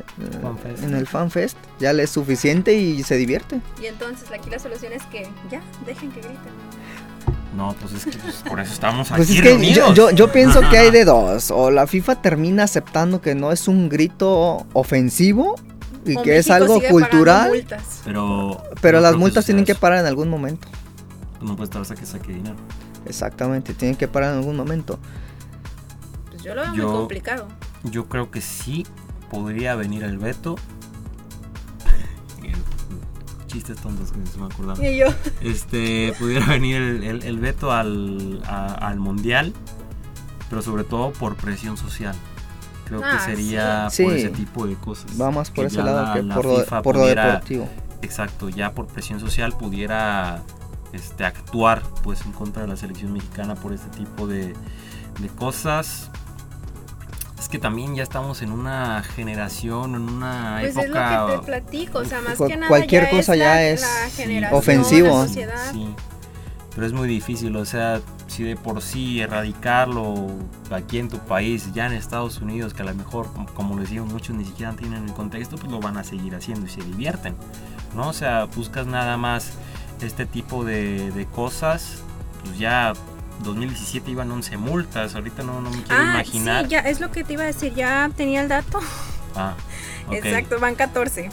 [0.42, 0.84] FanFest.
[0.84, 3.60] en el FanFest, ya le es suficiente y se divierte.
[3.82, 6.85] Y entonces aquí la solución es que ya, dejen que griten.
[7.56, 11.06] No, pues es que pues, por eso estamos pues aquí Yo, pienso que hay de
[11.06, 11.50] dos.
[11.50, 15.54] O la FIFA termina aceptando que no es un grito ofensivo
[16.04, 17.50] y que es algo cultural.
[18.04, 20.68] Pero, pero las multas tienen que parar en algún momento.
[21.40, 22.56] No puede estar hasta que saque dinero.
[23.06, 24.98] Exactamente, tienen que parar en algún momento.
[26.30, 27.48] Pues yo lo veo muy complicado.
[27.84, 28.86] Yo creo que sí
[29.30, 30.56] podría venir el veto
[33.56, 34.84] chistes tontos que se me acordaron.
[34.84, 35.06] Y yo.
[35.40, 39.54] Este, pudiera venir el, veto al, al, mundial,
[40.50, 42.14] pero sobre todo por presión social.
[42.84, 45.10] Creo que ah, sería por ese tipo de cosas.
[45.20, 46.22] Va más por ese lado que
[46.82, 47.68] por, lo, deportivo.
[48.02, 50.42] Exacto, ya por presión social pudiera
[50.92, 54.54] este, actuar pues en contra de la selección mexicana por este tipo de,
[55.18, 56.10] de cosas
[57.46, 61.14] es que también ya estamos en una generación, en una pues época.
[61.14, 62.66] Es lo que te platico, o sea, más que nada.
[62.66, 63.86] Cualquier cosa ya es
[64.50, 65.24] ofensivo.
[65.28, 65.46] Sí,
[66.74, 70.26] pero es muy difícil, o sea, si de por sí erradicarlo
[70.72, 74.04] aquí en tu país, ya en Estados Unidos, que a lo mejor, como les digo,
[74.06, 77.36] muchos ni siquiera tienen el contexto, pues lo van a seguir haciendo y se divierten,
[77.94, 78.08] ¿no?
[78.08, 79.52] O sea, buscas nada más
[80.00, 82.02] este tipo de, de cosas,
[82.42, 82.92] pues ya
[83.42, 86.64] 2017 iban 11 multas, ahorita no, no me quiero ah, imaginar.
[86.64, 88.80] Sí, ya es lo que te iba a decir, ya tenía el dato.
[89.34, 89.54] Ah,
[90.10, 91.28] Exacto, van 14.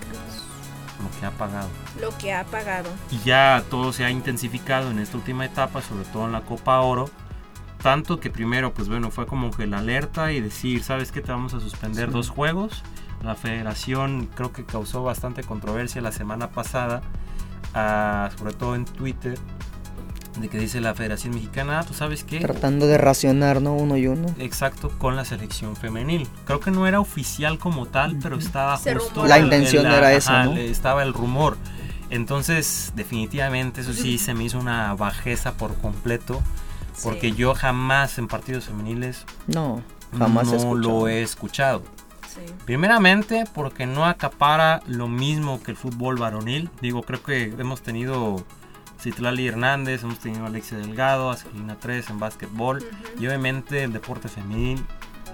[1.03, 1.69] Lo que ha pagado.
[2.01, 2.89] Lo que ha pagado.
[3.11, 6.81] Y ya todo se ha intensificado en esta última etapa, sobre todo en la Copa
[6.81, 7.09] Oro
[7.83, 11.21] tanto que primero, pues bueno, fue como que la alerta y decir, ¿sabes qué?
[11.21, 12.83] Te vamos a suspender dos juegos.
[13.23, 17.03] La federación creo que causó bastante controversia la semana pasada,
[17.75, 19.39] ah, sobre todo en Twitter,
[20.41, 22.39] de que dice la Federación Mexicana, ah, ¿tú sabes qué?
[22.39, 23.75] Tratando de racionar, ¿no?
[23.75, 24.29] Uno y uno.
[24.39, 26.29] Exacto, con la selección femenil.
[26.45, 29.27] Creo que no era oficial como tal, pero estaba justo...
[29.27, 30.57] La intención era esa, ¿no?
[30.57, 31.57] Estaba el rumor.
[32.11, 36.43] Entonces, definitivamente, eso sí se me hizo una bajeza por completo.
[37.03, 39.83] Porque yo jamás en partidos femeniles no,
[40.17, 41.83] jamás no lo he escuchado.
[42.65, 46.71] Primeramente porque no acapara lo mismo que el fútbol varonil.
[46.81, 48.45] Digo, creo que hemos tenido
[49.01, 52.85] Citlali Hernández, hemos tenido Alexia Delgado, Angelina 3 en básquetbol.
[53.19, 54.85] Y obviamente el deporte femenil,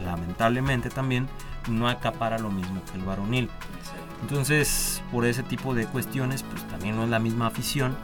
[0.02, 1.28] lamentablemente también,
[1.68, 3.50] no acapara lo mismo que el varonil.
[4.22, 7.96] Entonces, por ese tipo de cuestiones, pues también no es la misma afición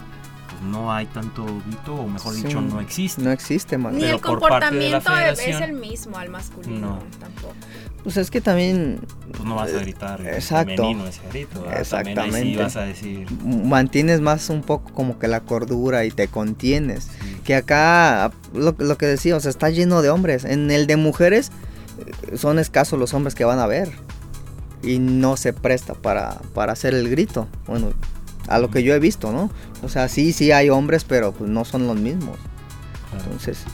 [0.62, 3.22] no hay tanto grito, o mejor dicho, no existe.
[3.22, 3.96] No existe, man.
[3.96, 7.54] Ni el comportamiento es el mismo al masculino, tampoco.
[8.02, 9.00] Pues es que también...
[9.30, 11.70] Pues no vas a gritar exacto, femenino ese grito.
[11.70, 12.56] Exactamente.
[12.56, 13.26] vas a decir...
[13.44, 17.08] Mantienes más un poco como que la cordura y te contienes.
[17.44, 20.44] Que acá, lo, lo que decía, o sea, está lleno de hombres.
[20.44, 21.50] En el de mujeres
[22.30, 23.92] eh, son escasos los hombres que van a ver.
[24.82, 27.48] Y no se presta para, para hacer el grito.
[27.66, 27.92] Bueno,
[28.48, 29.50] a lo que yo he visto, ¿no?
[29.82, 32.38] O sea, sí, sí hay hombres, pero pues no son los mismos.
[33.12, 33.64] Entonces,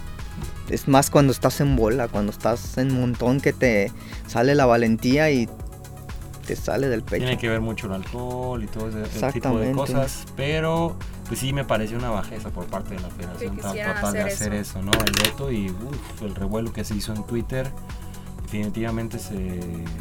[0.69, 3.93] es más cuando estás en bola, cuando estás en montón que te
[4.27, 5.49] sale la valentía y
[6.47, 7.25] te sale del pecho.
[7.25, 11.53] Tiene que ver mucho el alcohol y todo ese, tipo de cosas, pero pues sí
[11.53, 14.81] me parece una bajeza por parte de la federación tratar de hacer eso.
[14.81, 14.93] ¿no?
[14.93, 15.73] El veto y
[16.23, 17.71] el revuelo que se hizo en Twitter,
[18.45, 19.61] definitivamente se,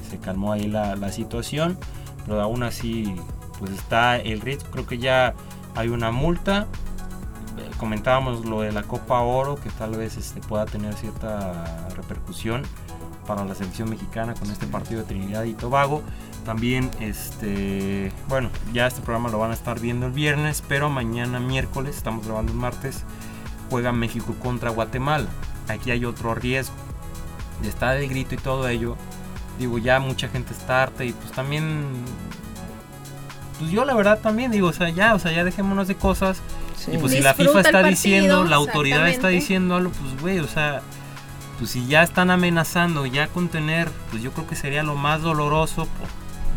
[0.10, 1.78] se calmó ahí la, la situación,
[2.26, 3.16] pero aún así
[3.60, 5.34] pues está el riesgo, creo que ya
[5.76, 6.68] hay una multa.
[7.78, 12.64] Comentábamos lo de la Copa Oro, que tal vez este, pueda tener cierta repercusión
[13.26, 16.02] para la selección mexicana con este partido de Trinidad y Tobago.
[16.46, 21.40] También, este, bueno, ya este programa lo van a estar viendo el viernes, pero mañana
[21.40, 23.04] miércoles, estamos grabando el martes,
[23.70, 25.28] juega México contra Guatemala.
[25.68, 26.76] Aquí hay otro riesgo.
[27.64, 28.96] Está el grito y todo ello.
[29.58, 31.86] Digo, ya mucha gente está harta y pues también
[33.60, 36.42] pues yo la verdad también digo, o sea, ya, o sea, ya dejémonos de cosas.
[36.92, 40.48] Y pues si la FIFA está diciendo, la autoridad está diciendo algo, pues güey, o
[40.48, 40.82] sea,
[41.58, 45.22] pues si ya están amenazando ya con tener, pues yo creo que sería lo más
[45.22, 46.08] doloroso por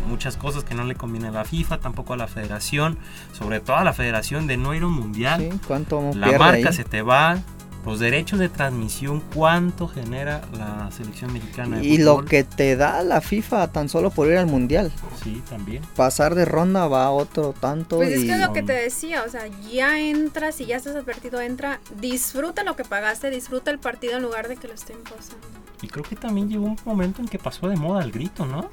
[0.07, 2.97] muchas cosas que no le conviene a la FIFA, tampoco a la federación,
[3.37, 5.49] sobre todo a la federación de no ir a un mundial.
[5.51, 7.37] Sí, ¿cuánto la marca se te va,
[7.89, 11.81] los derechos de transmisión, cuánto genera la selección mexicana.
[11.81, 14.91] y lo que te da la FIFA tan solo por ir al mundial.
[15.23, 15.81] Sí, también.
[15.95, 17.95] Pasar de ronda va a otro tanto.
[17.97, 20.95] Pues es que es lo que te decía, o sea, ya entras y ya estás
[20.95, 24.97] advertido, entra, disfruta lo que pagaste, disfruta el partido en lugar de que lo estén
[24.97, 25.47] pasando.
[25.81, 28.69] Y creo que también llegó un momento en que pasó de moda el grito, ¿no?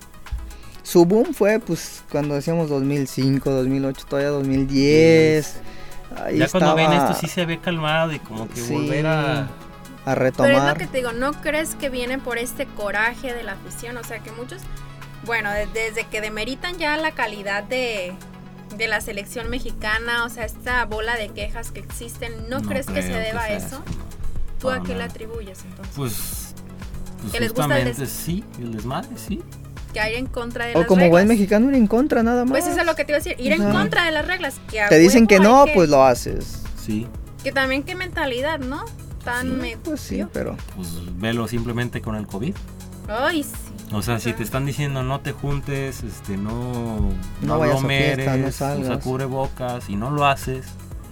[0.83, 5.55] Su boom fue pues cuando decíamos 2005, 2008, todavía 2010
[6.34, 9.48] ya cuando ven esto sí se ve calmado y como que volver a...
[10.04, 10.52] A retomar.
[10.52, 13.52] Pero es lo que te digo, ¿no crees que viene por este coraje de la
[13.52, 13.96] afición?
[13.96, 14.62] O sea, que muchos,
[15.24, 18.14] bueno, desde que demeritan ya la calidad de,
[18.76, 23.02] de la selección mexicana, o sea, esta bola de quejas que existen, ¿no, crees que
[23.02, 23.82] se deba a eso?
[24.60, 25.94] ¿Tú a qué le atribuyes entonces?
[25.96, 26.54] Pues,
[27.20, 29.42] pues ¿Que les gusta el sí, el desmadre, sí
[30.02, 32.50] que ir en contra de o como buen mexicano ir en contra nada más.
[32.50, 34.54] Pues eso es lo que te iba a decir, ir en contra de las reglas.
[34.68, 36.62] Que te dicen que no, pues lo haces.
[36.85, 37.06] Sí.
[37.42, 38.85] Que también qué mentalidad, ¿no?
[39.24, 42.54] Tan sí, Pues sí, pero pues velo simplemente con el COVID.
[43.09, 43.50] Ay, sí.
[43.92, 46.98] O sea, si te están diciendo no te juntes, este no
[47.42, 49.02] no, no no salgas.
[49.02, 50.66] cubre bocas y no lo haces.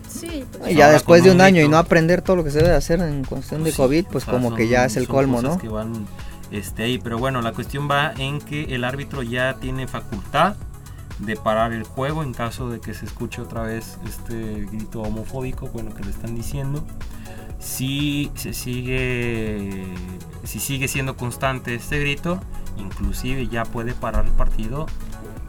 [0.09, 2.59] Sí, pues, y ya después de un año y no aprender todo lo que se
[2.59, 5.59] debe hacer en cuestión de pues COVID, pues como que ya es el colmo, ¿no?
[5.59, 6.07] Que van
[6.51, 6.99] este, ahí.
[6.99, 10.57] Pero bueno, la cuestión va en que el árbitro ya tiene facultad
[11.19, 15.69] de parar el juego en caso de que se escuche otra vez este grito homofóbico,
[15.69, 16.85] bueno, que le están diciendo.
[17.59, 19.85] Si se sigue,
[20.43, 22.41] si sigue siendo constante este grito,
[22.77, 24.87] inclusive ya puede parar el partido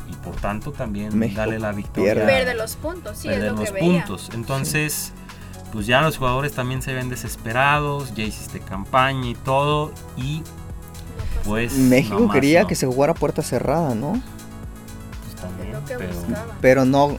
[0.10, 2.26] y por tanto también darle la victoria.
[2.26, 4.30] Pierde los puntos, sí, es lo los puntos.
[4.34, 5.12] Entonces,
[5.74, 10.42] pues ya los jugadores también se ven desesperados, ya hiciste campaña y todo y
[11.46, 14.22] pues, México quería que se jugara puerta cerrada, ¿no?
[15.24, 15.76] Pues también,
[16.62, 17.18] pero, no,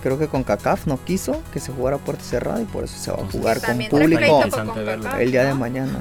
[0.00, 3.10] creo que con CACAF no quiso que se jugara puerta cerrada y por eso se
[3.10, 4.44] va a jugar con público
[5.18, 5.98] el día de mañana.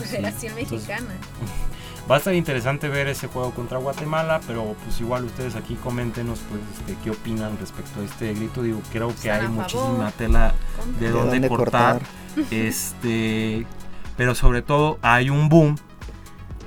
[0.55, 1.07] mexicana.
[2.09, 6.39] Va a estar interesante ver ese juego contra Guatemala, pero pues igual ustedes aquí coméntenos
[6.49, 8.63] pues este, qué opinan respecto a este grito.
[8.63, 10.53] Digo, creo que hay muchísima tela
[10.99, 12.01] de, dónde, cortar.
[12.49, 13.65] Este,
[14.17, 15.77] pero sobre todo hay un boom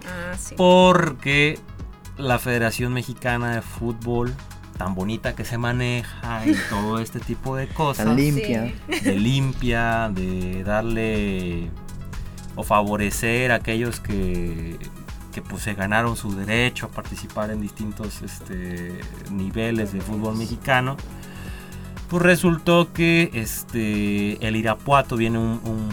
[0.06, 1.58] Ah, Porque
[2.16, 4.34] la Federación Mexicana de Fútbol,
[4.76, 8.06] tan bonita que se maneja y todo este tipo de cosas.
[8.06, 8.72] Tan limpia.
[9.02, 11.70] De limpia, de darle
[12.56, 14.78] o favorecer a aquellos que,
[15.32, 20.96] que pues, se ganaron su derecho a participar en distintos este, niveles de fútbol mexicano.
[22.08, 25.88] Pues resultó que este, el Irapuato viene un, un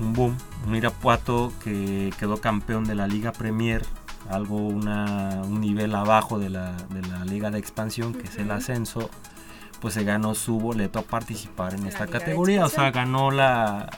[0.00, 0.36] boom
[0.66, 3.84] un Irapuato que quedó campeón de la Liga Premier,
[4.28, 8.50] algo una, un nivel abajo de la, de la Liga de Expansión, que es el
[8.50, 9.10] ascenso,
[9.80, 13.88] pues se ganó su boleto a participar en esta categoría, o sea, ganó la,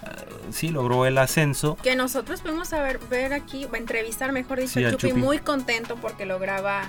[0.51, 1.77] sí, logró el ascenso.
[1.83, 6.83] Que nosotros pudimos ver, ver aquí, entrevistar, mejor dicho, Chupi, muy contento porque lograba...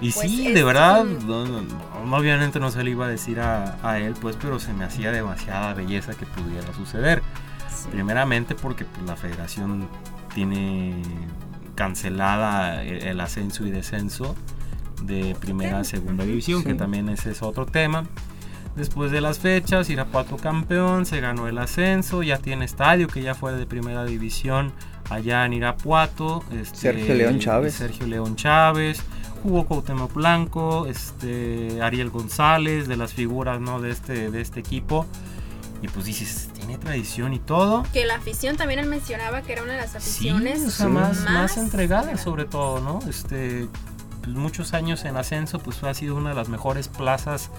[0.00, 1.04] Y pues, sí, de verdad,
[2.08, 5.10] obviamente no se le iba a decir a, a él, pues, pero se me hacía
[5.10, 7.20] demasiada belleza que pudiera suceder.
[7.90, 9.88] Primeramente porque pues, la federación
[10.34, 10.94] tiene
[11.74, 14.34] cancelada el, ascenso y descenso
[15.02, 18.04] de primera a segunda división, que también ese es otro tema.
[18.78, 23.34] Después de las fechas, Irapuato campeón, se ganó el ascenso, ya tiene estadio que ya
[23.34, 24.72] fue de primera división
[25.10, 26.44] allá en Irapuato.
[26.52, 27.74] Este, Sergio León Chávez.
[27.74, 29.02] Sergio León Chávez.
[29.42, 33.80] Jugó Cuauhtémoc Blanco, este, Ariel González, de las figuras ¿no?
[33.80, 35.06] de, este, de este equipo.
[35.82, 37.82] Y pues dices, tiene tradición y todo.
[37.92, 41.56] Que la afición también él mencionaba que era una de las aficiones sí, más, más,
[41.56, 43.00] entregada sobre todo, ¿no?
[43.08, 43.66] Este,
[44.22, 47.50] pues muchos años en ascenso, pues ha sido una de las mejores plazas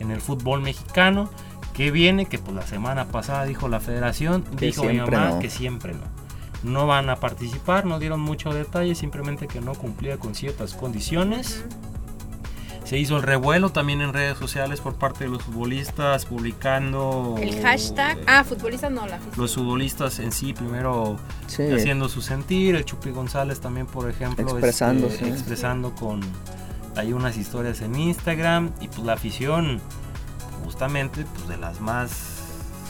[0.00, 1.30] en el fútbol mexicano.
[1.74, 5.92] Que viene, que pues la semana pasada dijo la federación, dijo mi mamá que siempre
[5.92, 6.04] no.
[6.62, 11.64] No van a participar, no dieron mucho detalle, simplemente que no cumplía con ciertas condiciones.
[12.86, 17.34] Se hizo el revuelo también en redes sociales por parte de los futbolistas publicando...
[17.40, 18.16] El hashtag...
[18.28, 21.18] ah, futbolistas no, la Los futbolistas en sí primero
[21.48, 22.76] haciendo su sentir.
[22.76, 24.48] El Chupi González también, por ejemplo.
[24.48, 26.20] Expresando, este, expresando con...
[26.94, 29.80] Hay unas historias en Instagram y pues la afición
[30.64, 32.36] justamente pues de las más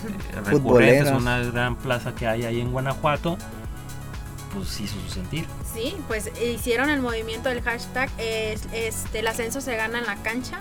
[0.04, 3.38] eh, recurrentes, una gran plaza que hay ahí en Guanajuato
[4.56, 5.46] pues hizo su sentir.
[5.74, 10.60] Sí, pues hicieron el movimiento del hashtag este, el ascenso se gana en la cancha.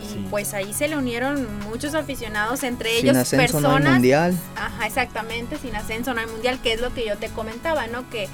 [0.00, 3.80] Y pues ahí se le unieron muchos aficionados, entre ellos personas.
[3.82, 4.38] No hay mundial.
[4.54, 8.08] Ajá, exactamente, sin ascenso no hay mundial, que es lo que yo te comentaba, ¿no?
[8.08, 8.28] Que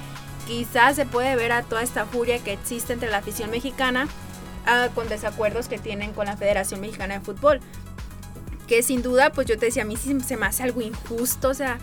[0.46, 4.08] quizás se puede ver a toda esta furia que existe entre la afición mexicana
[4.66, 7.60] ah, con desacuerdos que tienen con la Federación Mexicana de Fútbol.
[8.68, 11.48] Que sin duda, pues yo te decía, a mí sí se me hace algo injusto,
[11.48, 11.78] o sea,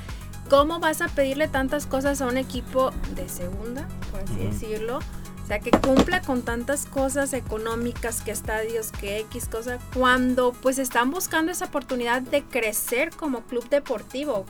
[0.51, 4.99] ¿cómo vas a pedirle tantas cosas a un equipo de segunda, por así decirlo?
[5.41, 10.77] O sea, que cumpla con tantas cosas económicas, que estadios, que X cosa, cuando pues
[10.77, 14.45] están buscando esa oportunidad de crecer como club deportivo.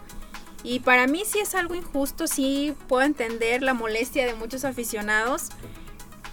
[0.63, 5.49] Y para mí sí es algo injusto, sí puedo entender la molestia de muchos aficionados,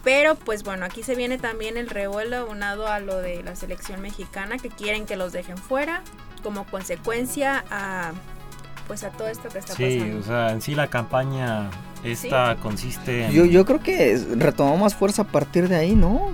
[0.02, 4.00] pero pues bueno, aquí se viene también el revuelo unado a lo de la selección
[4.00, 6.02] mexicana que quieren que los dejen fuera
[6.42, 8.14] como consecuencia a
[8.88, 10.04] pues a todo esto que está pasando.
[10.04, 11.70] Sí, o sea, en sí la campaña
[12.02, 13.32] esta consiste en...
[13.32, 16.32] Yo, yo creo que retomó más fuerza a partir de ahí, ¿no?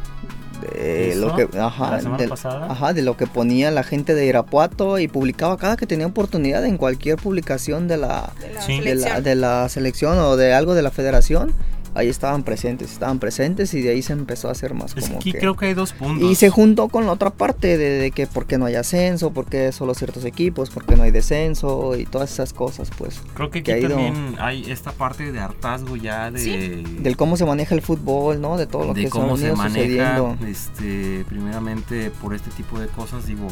[0.62, 2.32] De lo que, ajá, de,
[2.70, 6.64] ajá, de lo que ponía la gente de Irapuato y publicaba cada que tenía oportunidad
[6.64, 8.32] en cualquier publicación de la,
[8.66, 11.52] de la, de la selección o de algo de la federación
[11.94, 15.32] ahí estaban presentes, estaban presentes y de ahí se empezó a hacer más como aquí
[15.32, 16.30] creo que hay dos puntos.
[16.30, 19.46] Y se juntó con la otra parte de, que por qué no hay ascenso, por
[19.46, 23.20] qué solo ciertos equipos, por qué no hay descenso y todas esas cosas, pues.
[23.34, 26.82] Creo que aquí también hay esta parte de hartazgo ya de...
[27.00, 28.56] Del cómo se maneja el fútbol, ¿no?
[28.56, 33.46] De todo lo que cómo se maneja, este, primeramente por este tipo de cosas, digo,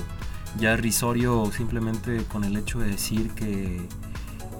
[0.58, 3.80] ya risorio simplemente con el hecho de decir que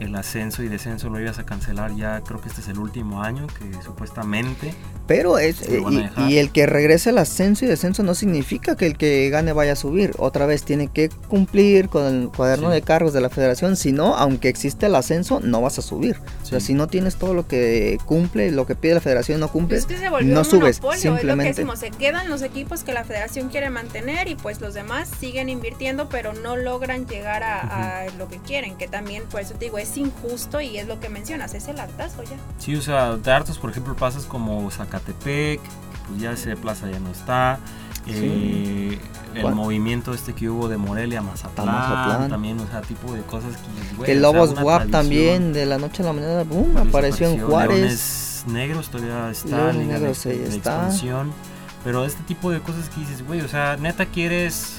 [0.00, 3.22] el ascenso y descenso lo ibas a cancelar ya creo que este es el último
[3.22, 4.74] año que supuestamente
[5.06, 5.82] pero es eh,
[6.28, 9.72] y, el que regrese el ascenso y descenso no significa que el que gane vaya
[9.72, 10.12] a subir.
[10.16, 13.76] Otra vez tiene que cumplir con el cuaderno de cargos de la federación.
[13.76, 16.18] Si no aunque existe el ascenso no vas a subir.
[16.42, 19.48] O sea si no tienes todo lo que cumple lo que pide la federación no
[19.48, 19.80] cumple
[20.24, 21.66] no subes simplemente.
[21.76, 26.08] se quedan los equipos que la federación quiere mantener y pues los demás siguen invirtiendo
[26.08, 29.78] pero no logran llegar a, a lo que quieren que también por eso te digo
[29.82, 32.36] es injusto y es lo que mencionas, es el hartazgo ya.
[32.58, 35.60] Sí, o sea, de hartos, por ejemplo, pasas como Zacatepec,
[36.08, 37.58] pues ya ese plaza ya no está.
[38.06, 38.98] Eh,
[39.34, 43.54] el movimiento este que hubo de Morelia Mazatlán, también, o sea, tipo de cosas
[44.04, 44.12] que...
[44.12, 48.44] el Lobos WAP también, de la noche a la mañana, boom, apareció en Juárez.
[48.48, 50.90] Negros todavía está, Liga Negros, de, está.
[51.84, 54.78] pero este tipo de cosas que dices, güey, o sea, neta quieres...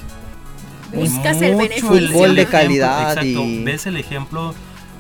[0.94, 1.88] Buscas el beneficio.
[1.88, 3.24] Fútbol de calidad.
[3.24, 3.64] y...
[3.64, 4.54] ves el ejemplo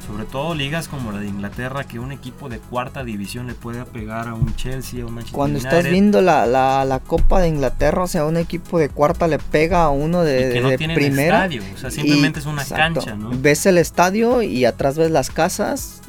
[0.05, 3.83] sobre todo ligas como la de Inglaterra, que un equipo de cuarta división le puede
[3.85, 8.03] pegar a un Chelsea o un Manchester Cuando estás viendo la, la, Copa de Inglaterra,
[8.03, 10.77] o sea, un equipo de cuarta le pega a uno de, y que no de
[10.77, 11.45] primera.
[11.45, 13.31] estadio, o sea, simplemente es una cancha, ¿no?
[13.33, 16.01] Ves el estadio y atrás ves las casas,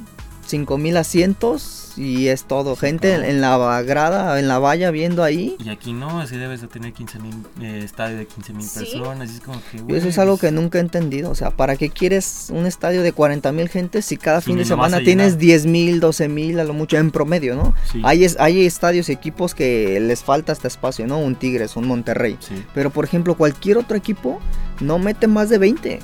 [0.47, 2.77] 5000 asientos y es todo.
[2.77, 5.57] Gente en, la grada, en la valla viendo ahí.
[5.65, 9.31] Y aquí no, así debes de tener 15 mil, eh, estadio de 15 mil personas.
[9.31, 11.31] es como que, eso es algo que nunca he entendido.
[11.31, 14.65] O sea, ¿para qué quieres un estadio de 40 mil gente si cada fin de
[14.65, 17.75] semana tienes 10 mil, 12 mil, a lo mucho en promedio, ¿no?
[18.03, 21.19] Hay, es, hay estadios, equipos que les falta este espacio, ¿no?
[21.19, 22.39] Un Tigres, un Monterrey.
[22.75, 24.41] Pero por ejemplo, cualquier otro equipo
[24.81, 26.01] no mete más de 20.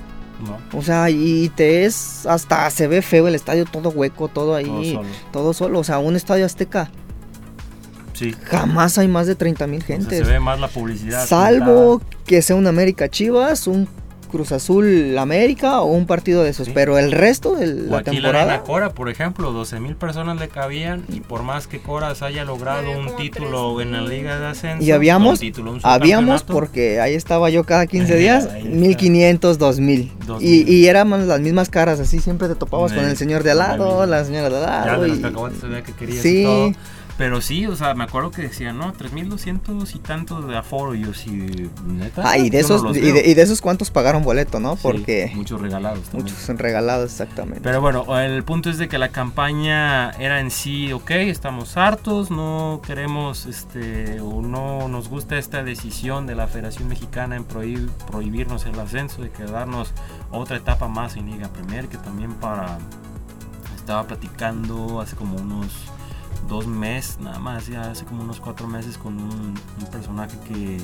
[0.73, 4.99] O sea, y te es hasta se ve feo el estadio todo hueco, todo ahí,
[5.33, 6.91] todo solo, o sea, un estadio azteca.
[8.13, 8.35] Sí.
[8.45, 10.19] Jamás hay más de 30 mil gente.
[10.19, 11.27] se ve más la publicidad.
[11.27, 13.89] Salvo que sea un América Chivas, un
[14.31, 18.47] Cruz Azul América o un partido de esos, pero el resto de la aquí temporada.
[18.47, 22.45] La Cora, por ejemplo, 12 mil personas le cabían y por más que Coras haya
[22.45, 25.41] logrado un título en la Liga de Ascenso, y habíamos,
[25.83, 30.13] habíamos porque ahí estaba yo cada 15 días, 1500, 2000.
[30.41, 33.59] Y, y éramos las mismas caras, así siempre te topabas con el señor de al
[33.59, 35.07] lado, la señora de al lado.
[35.07, 36.41] Ya de los se que querías sí.
[36.41, 36.73] y todo.
[37.21, 40.95] Pero sí, o sea, me acuerdo que decían, no, 3200 y tantos de aforo.
[40.95, 42.23] Y yo sí, neta.
[42.25, 44.77] Ah, y de, esos, y de, esos cuántos pagaron boleto, ¿no?
[44.77, 45.31] Porque.
[45.35, 46.35] muchos regalados también.
[46.35, 47.61] Muchos regalados, exactamente.
[47.61, 52.31] Pero bueno, el punto es de que la campaña era en sí, ok, estamos hartos,
[52.31, 58.65] no queremos, este, o no nos gusta esta decisión de la Federación Mexicana en prohibirnos
[58.65, 59.93] el ascenso, de quedarnos
[60.31, 62.79] otra etapa más en Liga Premier, que también para.
[63.77, 65.90] Estaba platicando hace como unos
[66.49, 69.55] dos meses, nada más, ya hace como unos cuatro meses con un,
[69.91, 70.79] personaje que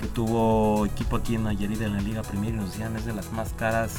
[0.00, 3.12] que tuvo equipo aquí en Nayarit en la Liga Premier y nos decían es de
[3.12, 3.92] las más caras.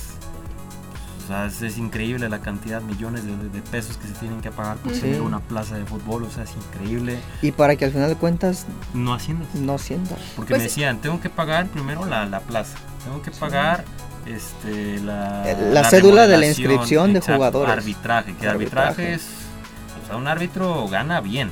[1.23, 4.91] O sea, es, increíble la cantidad, millones de, pesos que se tienen que pagar por
[4.91, 7.19] tener una plaza de fútbol, o sea, es increíble.
[7.43, 8.65] Y para que al final de cuentas...
[8.95, 9.53] No haciendas.
[9.53, 10.17] No haciendas.
[10.35, 12.75] Porque me pues decían, tengo que pagar primero la, la plaza,
[13.05, 13.85] tengo que pagar
[14.25, 17.71] este, la, la, cédula de la inscripción de jugadores.
[17.71, 19.27] Arbitraje, que arbitraje, es.
[20.11, 21.51] Sea, un árbitro gana bien.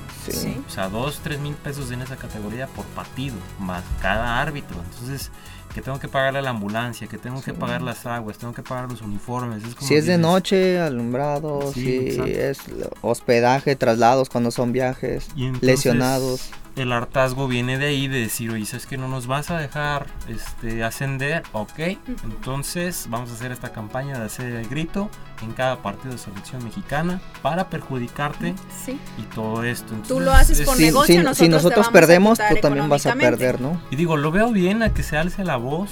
[0.67, 4.77] O sea, dos, tres mil pesos en esa categoría por partido, más cada árbitro.
[4.91, 5.31] Entonces,
[5.73, 8.63] que tengo que pagarle a la ambulancia, que tengo que pagar las aguas, tengo que
[8.63, 9.63] pagar los uniformes.
[9.79, 12.59] si es de noche, alumbrado, si es
[13.01, 15.29] hospedaje, traslados cuando son viajes,
[15.61, 19.57] lesionados el hartazgo viene de ahí de decir, oye, ¿sabes que no nos vas a
[19.57, 21.43] dejar este, ascender?
[21.51, 21.79] Ok,
[22.23, 25.09] entonces vamos a hacer esta campaña de hacer el grito
[25.41, 28.99] en cada partido de selección mexicana para perjudicarte sí.
[29.17, 29.93] y todo esto.
[30.07, 33.59] tú lo haces por negocio, si, nosotros, si nosotros perdemos, tú también vas a perder,
[33.61, 33.81] ¿no?
[33.91, 35.91] Y digo, lo veo bien a que se alce la voz,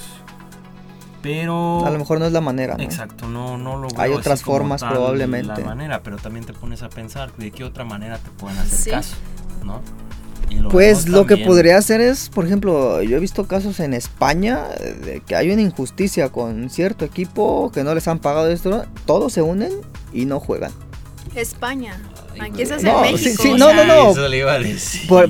[1.22, 2.84] pero a lo mejor no es la manera ¿no?
[2.84, 6.84] exacto no no lo veo hay otras formas probablemente la manera pero también te pones
[6.84, 9.16] a pensar de qué otra manera te pueden hacer caso
[9.66, 9.82] no
[10.70, 14.64] pues lo que podría hacer es, por ejemplo, yo he visto casos en España
[15.04, 19.34] de que hay una injusticia con cierto equipo que no les han pagado esto, todos
[19.34, 19.72] se unen
[20.14, 20.72] y no juegan.
[21.36, 22.00] España.
[22.40, 23.44] Aquí es no, México.
[23.58, 24.14] no, no, no.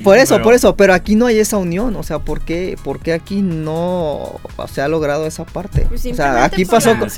[0.02, 3.00] Por, eso, por eso, pero aquí no hay esa unión, o sea, ¿por qué, por
[3.00, 4.40] qué aquí no
[4.70, 5.86] se ha logrado esa parte?
[5.88, 7.08] Pues o sea, aquí pasó con,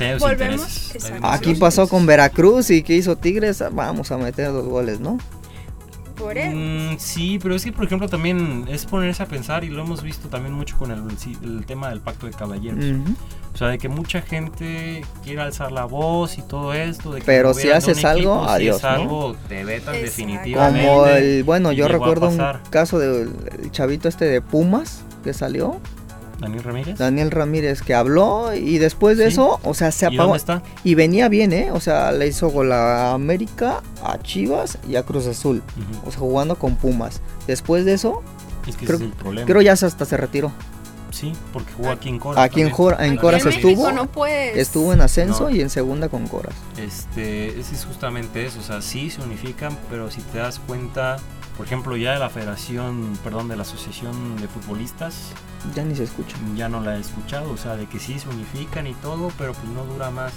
[1.23, 5.17] aquí pasó con Veracruz y que hizo Tigres, vamos a meter dos goles, ¿no?
[6.53, 10.03] Mm, sí, pero es que, por ejemplo, también es ponerse a pensar, y lo hemos
[10.03, 12.83] visto también mucho con el, tema del pacto de caballeros.
[13.53, 17.11] O sea, de que mucha gente quiere alzar la voz y todo esto.
[17.11, 18.79] De pero si haces algo, adiós.
[18.79, 20.87] Si algo, te vetan definitivamente.
[20.87, 23.31] Como el, bueno, yo recuerdo un caso del
[23.71, 25.79] chavito este de Pumas que salió
[26.41, 26.97] Daniel Ramírez.
[26.97, 30.35] Daniel Ramírez que habló y después de eso, o sea, se apagó.
[30.83, 31.71] ¿Y, venía bien, ¿eh?
[31.71, 35.61] O sea, le hizo gol a América, a Chivas y a Cruz Azul.
[36.05, 37.21] O sea, jugando con Pumas.
[37.45, 38.23] Después de eso,
[38.67, 39.45] es que creo, es el problema.
[39.45, 40.51] creo ya hasta se retiró.
[41.11, 42.43] Sí, porque jugó aquí en Coras.
[42.43, 43.87] Aquí en, en Coras estuvo.
[44.25, 46.55] Estuvo en ascenso y en segunda con Coras.
[46.77, 48.59] Este, es justamente eso.
[48.59, 51.17] O sea, sí se unifican, pero si te das cuenta
[51.61, 55.31] por ejemplo, ya de la Federación, perdón, de la Asociación de Futbolistas.
[55.75, 56.35] Ya ni se escucha.
[56.55, 59.53] Ya no la he escuchado, o sea, de que sí se unifican y todo, pero
[59.53, 60.33] pues no dura más.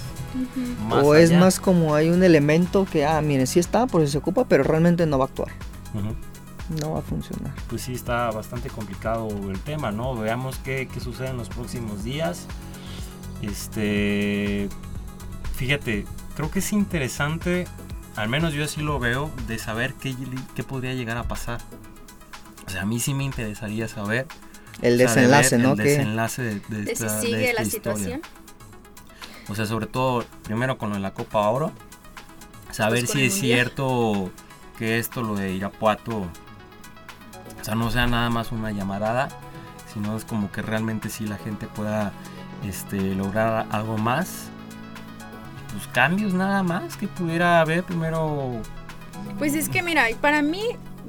[0.91, 4.19] o es más como hay un elemento que, ah, miren, sí está, por si se
[4.19, 5.51] ocupa, pero realmente no va a actuar.
[6.79, 7.55] No va a funcionar.
[7.69, 10.13] Pues sí, está bastante complicado el tema, ¿no?
[10.13, 12.45] Veamos qué, qué sucede en los próximos días.
[13.41, 14.69] Este.
[15.55, 16.05] Fíjate,
[16.35, 17.65] creo que es interesante
[18.15, 20.15] al menos yo así lo veo, de saber qué,
[20.55, 21.59] qué podría llegar a pasar.
[22.65, 24.27] O sea, a mí sí me interesaría saber.
[24.81, 25.71] El desenlace, ¿no?
[25.71, 28.21] El desenlace de, de, esta, si sigue la situación.
[29.47, 31.71] O sea, sobre todo, primero con lo de la Copa Oro,
[32.71, 34.31] saber pues si es cierto
[34.77, 39.29] que esto, lo de Irapuato, o sea, no sea nada más una llamarada,
[39.93, 42.11] sino es como que realmente sí la gente pueda
[42.67, 44.49] este, lograr algo más
[45.75, 48.61] pues, cambios nada más que pudiera haber primero.
[49.37, 50.61] Pues es que mira, para mí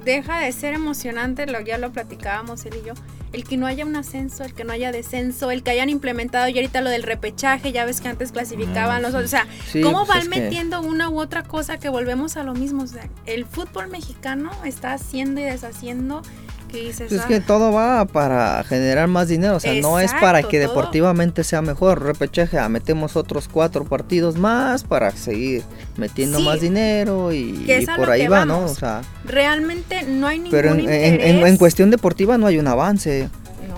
[0.04, 2.94] deja de ser emocionante, lo, ya lo platicábamos él y yo,
[3.32, 6.48] el que no haya un ascenso, el que no haya descenso, el que hayan implementado
[6.48, 9.46] ya ahorita lo del repechaje, ya ves que antes clasificaban ah, los otros, o sea,
[9.82, 12.82] ¿cómo pues van metiendo una u otra cosa que volvemos a lo mismo?
[12.84, 16.22] O sea, el fútbol mexicano está haciendo y deshaciendo
[16.70, 20.58] pues es que todo va para generar más dinero, o sea, no es para que
[20.58, 22.02] deportivamente sea mejor.
[22.02, 25.62] Repechaje, ah, metemos otros cuatro partidos más para seguir
[25.96, 28.64] metiendo más dinero y, por ahí va, ¿no?
[28.64, 33.28] O sea, realmente no hay ningún Pero en, cuestión deportiva no hay un avance.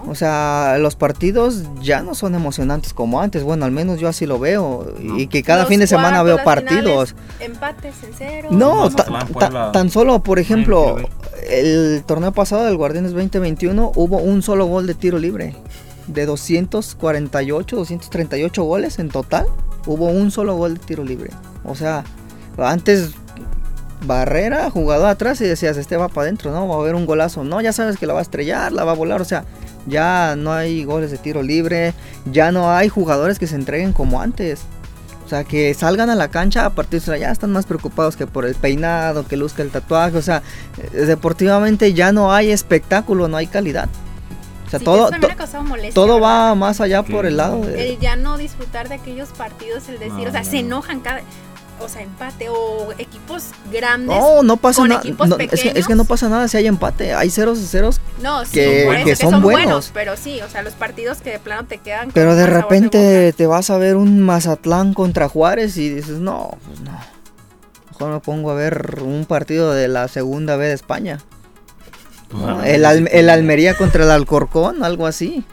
[0.08, 3.42] O sea, los partidos ya no son emocionantes como antes.
[3.42, 4.94] Bueno, al menos yo así lo veo.
[5.16, 7.14] Y que cada fin de semana veo partidos.
[7.40, 8.48] empates en cero.
[8.50, 10.96] No, tan solo, por ejemplo,
[11.50, 15.54] el torneo pasado del Guardianes 2021 hubo un solo gol de tiro libre.
[16.06, 19.46] De 248, 238 goles en total,
[19.86, 21.30] hubo un solo gol de tiro libre.
[21.64, 22.02] O sea,
[22.56, 23.12] antes
[24.06, 26.66] barrera, jugador atrás y decías, este va para adentro, ¿no?
[26.68, 27.44] Va a haber un golazo.
[27.44, 29.20] No, ya sabes que la va a estrellar, la va a volar.
[29.20, 29.44] O sea,
[29.86, 31.94] ya no hay goles de tiro libre,
[32.30, 34.62] ya no hay jugadores que se entreguen como antes.
[35.24, 38.26] O sea, que salgan a la cancha a partir de ya están más preocupados que
[38.26, 40.16] por el peinado, que luzca el tatuaje.
[40.16, 40.42] O sea,
[40.78, 43.90] eh, deportivamente ya no hay espectáculo, no hay calidad.
[44.68, 45.10] O sea, todo,
[45.94, 47.92] todo va más allá por el lado de...
[47.92, 51.20] El ya no disfrutar de aquellos partidos, el decir, o sea, se enojan cada...
[51.80, 54.16] o sea, empate o equipos grandes.
[54.16, 55.02] No, no pasa nada.
[55.04, 57.14] es, que, no pasa nada si hay empate.
[57.14, 59.90] Hay ceros y ceros no, que, son, buenos.
[59.92, 62.10] Pero sí, o sea, los partidos que de plano te quedan.
[62.12, 66.80] Pero de repente te vas a ver un Mazatlán contra Juárez y dices, no, pues
[66.80, 66.98] no.
[67.90, 71.18] Mejor me pongo a ver un partido de la segunda B de España.
[72.64, 75.44] el, el Almería contra el Alcorcón, algo así.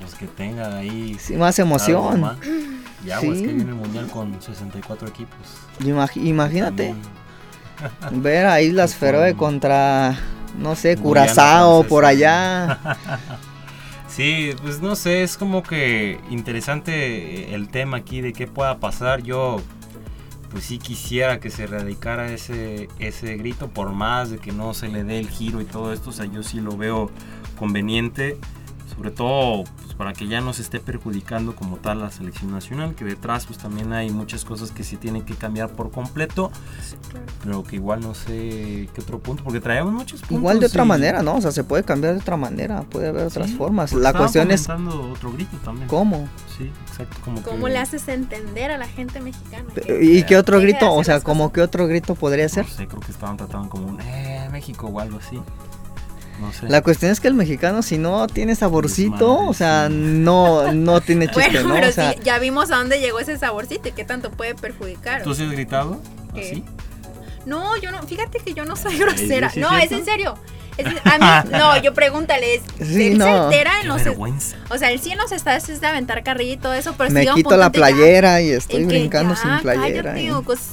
[0.00, 1.16] Los que tengan ahí.
[1.20, 2.36] Sí, más emoción.
[3.04, 3.28] Ya, sí.
[3.28, 5.38] es que viene el mundial con 64 equipos.
[6.16, 6.94] imagínate.
[8.12, 10.16] ver ahí las Feroe contra,
[10.58, 12.78] no sé, Curazao por allá.
[14.08, 19.22] sí, pues no sé, es como que interesante el tema aquí de qué pueda pasar.
[19.22, 19.60] Yo,
[20.50, 24.88] pues sí quisiera que se erradicara ese, ese grito, por más de que no se
[24.88, 26.10] le dé el giro y todo esto.
[26.10, 27.10] O sea, yo sí lo veo
[27.58, 28.38] conveniente
[28.94, 32.94] sobre todo pues, para que ya no se esté perjudicando como tal la selección nacional,
[32.94, 36.50] que detrás pues también hay muchas cosas que sí tienen que cambiar por completo,
[37.42, 40.38] pero que igual no sé qué otro punto, porque traemos muchos puntos.
[40.38, 41.36] Igual de otra manera, ¿no?
[41.36, 43.92] O sea, se puede cambiar de otra manera, puede haber otras formas.
[43.92, 44.68] Pues, la cuestión es...
[44.68, 45.88] otro grito también.
[45.88, 46.28] ¿Cómo?
[46.56, 47.16] Sí, exacto.
[47.24, 49.64] Como ¿Cómo le haces entender a la gente mexicana?
[50.00, 50.92] ¿Y qué otro grito?
[50.92, 52.66] O sea, como qué otro grito podría ser?
[52.66, 55.40] No sé, creo que estaban tratando como un, eh, México o algo así.
[56.68, 61.28] La cuestión es que el mexicano, si no tiene saborcito, o sea, no, no tiene
[61.30, 61.74] chiste, ¿no?
[61.74, 65.22] Pero sí, ya vimos a dónde llegó ese saborcito y qué tanto puede perjudicar.
[65.22, 66.00] ¿Tú sí has gritado?
[66.32, 66.64] ¿Así?
[67.44, 69.50] No, yo no, fíjate que yo no soy grosera.
[69.56, 70.36] no, es en serio
[70.78, 72.62] a mí, no, yo pregúntale, él
[73.18, 74.02] se altera en los.
[74.70, 77.10] O sea, él sí en los estados es de aventar carrilla y todo eso, pero
[77.10, 80.14] Me quito la playera y estoy brincando sin playera.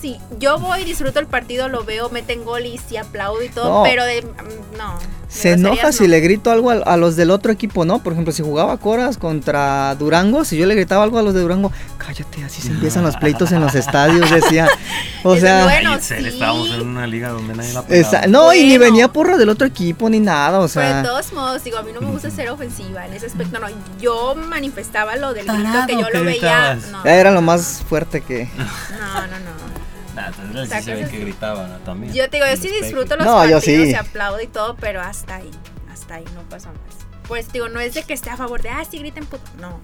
[0.02, 3.84] sí, yo voy, disfruto el partido, lo veo, meten gol y sí aplaudo y todo,
[3.84, 4.22] pero de.
[4.22, 5.20] Mm, no.
[5.30, 8.00] Se enoja si le grito algo a, los del otro equipo, ¿no?
[8.02, 11.42] Por ejemplo, si jugaba Coras contra Durango, si yo le gritaba algo a los de
[11.42, 14.68] Durango, cállate, así se empiezan los pleitos en los estadios, decía.
[15.22, 19.36] O sea, bueno, estábamos en una liga donde nadie la No, y ni venía porra
[19.36, 20.84] del otro equipo ni nada, o sea.
[20.84, 23.60] Pero de todos modos, digo, a mí no me gusta ser ofensiva en ese aspecto,
[23.60, 23.68] no,
[24.00, 26.76] yo manifestaba lo del grito que yo lo veía.
[26.76, 27.06] No.
[27.06, 28.50] Era lo más fuerte que.
[28.58, 29.70] No, no, no.
[30.16, 32.12] Nah, se ve que gritaban también.
[32.14, 33.92] Yo te digo, yo sí disfruto los no, partidos, yo sí.
[33.92, 35.52] se aplaudo y todo, pero hasta ahí,
[35.90, 37.08] hasta ahí no pasa más.
[37.26, 39.80] Pues digo, no es de que esté a favor de, ah, sí griten puto, no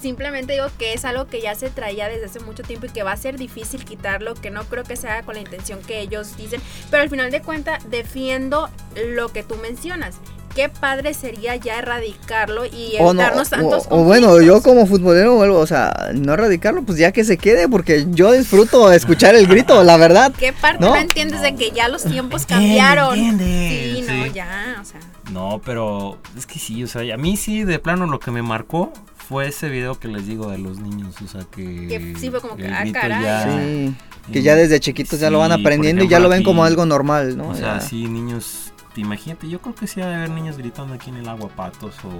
[0.00, 3.02] Simplemente digo que es algo que ya se traía desde hace mucho tiempo y que
[3.02, 6.36] va a ser difícil quitarlo, que no creo que sea con la intención que ellos
[6.36, 8.68] dicen, pero al final de cuentas defiendo
[9.08, 10.16] lo que tú mencionas.
[10.54, 15.58] Qué padre sería ya erradicarlo y evitarnos tantos o, o, bueno, yo como futbolero vuelvo,
[15.58, 19.84] o sea, no erradicarlo, pues ya que se quede, porque yo disfruto escuchar el grito,
[19.84, 20.32] la verdad.
[20.36, 23.14] ¿Qué parte no, entiendes de que ya los tiempos cambiaron?
[23.38, 25.00] Sí, no, ya, o sea.
[25.32, 28.42] No, pero es que sí, o sea, a mí sí, de plano lo que me
[28.42, 28.92] marcó
[29.28, 31.86] fue ese video que les digo de los niños, o sea que...
[31.86, 33.88] Que sí fue como que, ah, caray.
[33.88, 36.86] Sí, que ya desde chiquitos ya lo van aprendiendo y ya lo ven como algo
[36.86, 37.50] normal, ¿no?
[37.50, 41.10] O sea, sí, niños, imagínate, yo creo que sí ha de haber niños gritando aquí
[41.10, 42.10] en el agua patos o...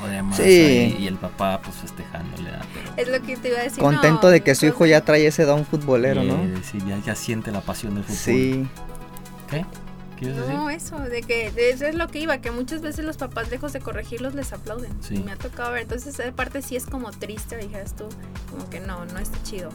[0.00, 0.96] O demás, sí.
[0.96, 2.50] y el papá pues festejándole.
[2.72, 3.82] Pero es lo que te iba a decir.
[3.82, 6.38] Contento de que su hijo ya trae ese don futbolero, ¿no?
[6.62, 8.16] Sí, ya, ya siente la pasión del fútbol.
[8.16, 8.68] Sí.
[9.50, 9.66] ¿Qué?
[10.20, 13.72] No, eso, de que eso es lo que iba, que muchas veces los papás lejos
[13.72, 14.92] de corregirlos les aplauden.
[15.02, 15.18] Sí.
[15.24, 18.08] Me ha tocado ver, entonces esa parte sí es como triste, dijeras tú,
[18.50, 19.70] como que no, no está chido.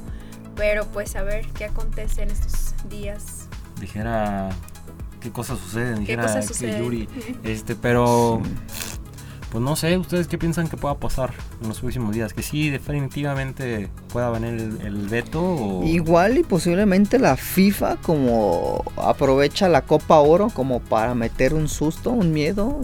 [0.55, 3.47] Pero pues a ver qué acontece en estos días.
[3.79, 4.49] Dijera
[5.19, 7.07] qué cosas suceden, dijera que Yuri,
[7.43, 8.41] este, pero
[9.53, 11.31] pues no sé, ¿ustedes qué piensan que pueda pasar
[11.61, 12.33] en los próximos días?
[12.33, 15.81] ¿Que sí definitivamente pueda venir el, veto?
[15.83, 22.09] Igual y posiblemente la FIFA como aprovecha la Copa Oro como para meter un susto,
[22.09, 22.81] un miedo.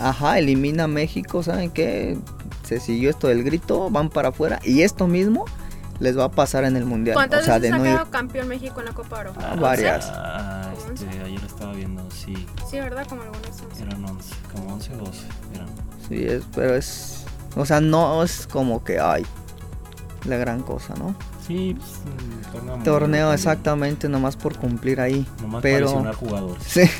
[0.00, 2.16] Ajá, elimina a México, ¿saben qué?
[2.62, 4.60] Se siguió esto del grito, van para afuera.
[4.62, 5.44] Y esto mismo
[6.00, 7.14] les va a pasar en el mundial.
[7.14, 9.34] ¿Cuántas o veces ha quedado campeón México en la Copa Oro?
[9.38, 10.10] Ah, varias.
[10.12, 12.46] Ah, este, ayer estaba viendo, sí.
[12.68, 13.06] Sí, ¿verdad?
[13.08, 13.82] Como algunos 11.
[13.82, 15.26] Eran 11, como 11 o 12.
[15.54, 15.68] Eran.
[16.08, 17.24] Sí, es, pero es.
[17.56, 19.24] O sea, no es como que hay
[20.24, 21.14] la gran cosa, ¿no?
[21.46, 25.26] Sí, pues, torneo, torneo exactamente, nomás por cumplir ahí.
[25.42, 26.62] Nomás pero, para jugadores.
[26.66, 26.90] Sí,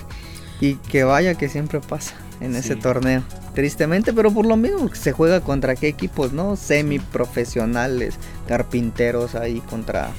[0.61, 3.23] y que vaya que siempre pasa en ese torneo.
[3.61, 6.57] Tristemente, pero por lo mismo se juega contra qué equipos, ¿no?
[6.57, 8.15] Semiprofesionales,
[8.49, 10.13] carpinteros ahí contra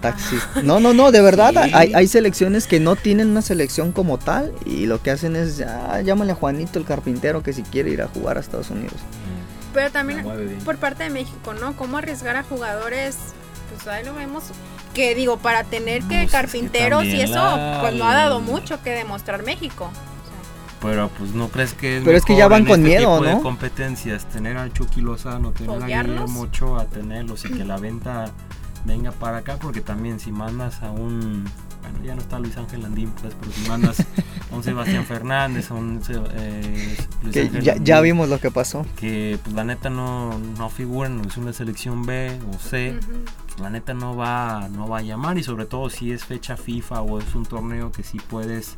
[0.00, 0.62] taxistas.
[0.62, 4.52] No, no, no, de verdad hay, hay, selecciones que no tienen una selección como tal
[4.64, 8.02] y lo que hacen es, ya, llámale a Juanito el carpintero que si quiere ir
[8.02, 9.00] a jugar a Estados Unidos.
[9.74, 10.24] Pero también
[10.64, 11.76] por parte de México, ¿no?
[11.76, 13.16] ¿Cómo arriesgar a jugadores?
[13.74, 14.44] Pues ahí lo vemos.
[14.94, 18.90] Que digo, para tener que pues, carpinteros y eso, pues no ha dado mucho que
[18.90, 19.90] demostrar México.
[20.80, 23.30] Pero pues no crees que es Pero es que ya van con este miedo, tipo
[23.30, 23.36] ¿no?
[23.36, 28.32] de competencias, tener a Chucky Lozano, tener a Guillermo a tenerlos y que la venta
[28.84, 31.44] venga para acá, porque también si mandas a un
[31.80, 35.70] bueno, ya no está Luis Ángel Landín, pues, pero si mandas a un Sebastián Fernández,
[35.70, 38.84] a un eh, Luis Ángel ya, ya, vimos lo que pasó.
[38.96, 42.98] Que pues la neta no, no figuran, es una selección B o C,
[43.46, 46.56] pues, la neta no va, no va a llamar y sobre todo si es fecha
[46.56, 48.76] FIFA o es un torneo que sí puedes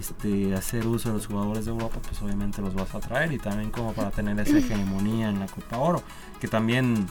[0.00, 3.38] este, hacer uso de los jugadores de Europa, pues obviamente los vas a traer y
[3.38, 6.02] también como para tener esa hegemonía en la Copa Oro,
[6.40, 7.06] que también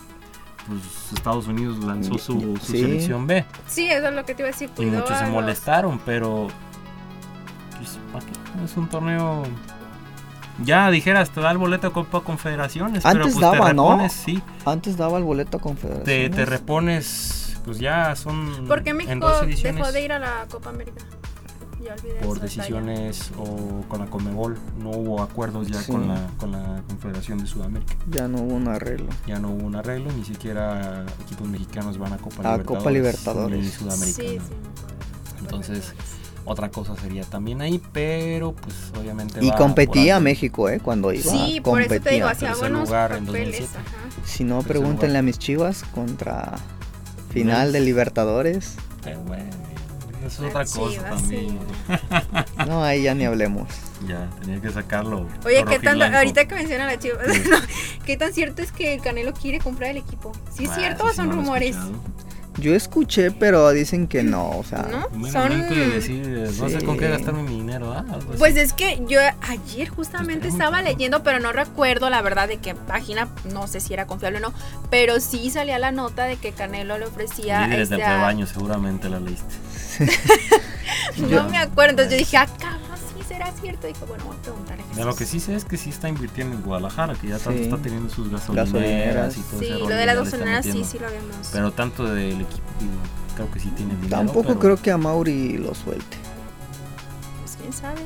[0.68, 3.46] pues Estados Unidos lanzó su, selección B.
[3.68, 4.70] Sí, eso es lo que te iba a decir.
[4.78, 6.48] Y muchos se molestaron, pero
[7.78, 8.00] pues,
[8.64, 9.44] es un torneo
[10.64, 14.14] ya dijeras, te da el boleto a Copa Confederaciones, Antes pero pues daba, te repones,
[14.14, 14.42] sí.
[14.66, 16.32] Antes daba el boleto a Confederaciones.
[16.32, 18.66] Te, te repones, pues ya son.
[18.68, 21.04] ¿Por qué México dejó de ir a la Copa América?
[22.24, 24.58] Por decisiones o con la Comebol.
[24.80, 27.96] No hubo acuerdos ya con, la, con la Confederación de Sudamérica.
[28.10, 29.08] Ya no hubo un arreglo.
[29.28, 32.66] Ya no hubo un arreglo, ni siquiera equipos mexicanos van a Copa a Libertadores.
[32.66, 33.74] Copa Libertadores.
[33.74, 34.44] Sudamericana.
[35.40, 35.94] Entonces,
[36.46, 39.44] otra cosa sería también ahí, pero pues obviamente.
[39.44, 40.80] Y competía México, ¿eh?
[40.80, 41.24] Cuando iba.
[41.24, 43.68] Sí, por eso te digo, hacía buenos papeles.
[44.24, 46.56] Si no, pregúntenle a mis chivas contra
[47.30, 48.76] final de Libertadores.
[49.04, 49.65] Pero bueno
[50.28, 51.60] es otra cosa también.
[52.68, 53.68] No, ahí ya ni hablemos.
[54.08, 55.28] Ya, tenía que sacarlo.
[55.46, 57.20] Oye, ¿qué tan, ahorita que menciona la chiva,
[58.06, 60.32] ¿qué tan cierto es que Canelo quiere comprar el equipo?
[60.52, 61.76] ¿Sí es cierto o son rumores?
[62.58, 64.88] Yo escuché, pero dicen que no, o sea.
[64.90, 65.30] ¿No?
[65.30, 65.70] Son...
[65.70, 66.26] Decir,
[66.58, 67.92] no sé con qué gastarme mi dinero.
[67.92, 68.06] ¿ah?
[68.38, 69.20] Pues es que yo
[69.50, 73.94] ayer justamente estaba leyendo, pero no recuerdo la verdad de qué página, no sé si
[73.94, 74.54] era confiable o no,
[74.90, 77.68] pero sí salía la nota de que Canelo le ofrecía.
[77.68, 79.56] Líderes este, del rebaño, seguramente la leíste.
[81.18, 83.88] no me acuerdo, entonces yo dije, acá ah, sí será cierto.
[83.88, 84.84] Y dije, bueno, voy a preguntarle.
[85.04, 87.78] lo que sí sé es que sí está invirtiendo en Guadalajara, que ya tanto está
[87.78, 91.50] teniendo sus gasolineras, y todo Sí, lo de las gasolineras sí, sí lo vemos.
[91.52, 92.64] Pero tanto del equipo,
[93.36, 94.18] creo que sí tiene dinero.
[94.18, 96.18] Tampoco creo que a Mauri lo suelte.
[97.42, 98.02] Pues quién sabe.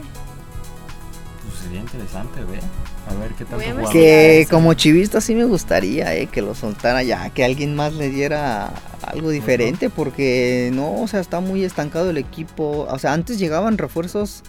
[1.60, 2.62] Pues sería interesante ver.
[3.08, 7.30] A ver qué tanto Que como chivista sí me gustaría eh, que lo soltara ya,
[7.32, 12.18] que alguien más le diera algo diferente, porque no, o sea, está muy estancado el
[12.18, 12.88] equipo.
[12.90, 14.44] O sea, antes llegaban refuerzos,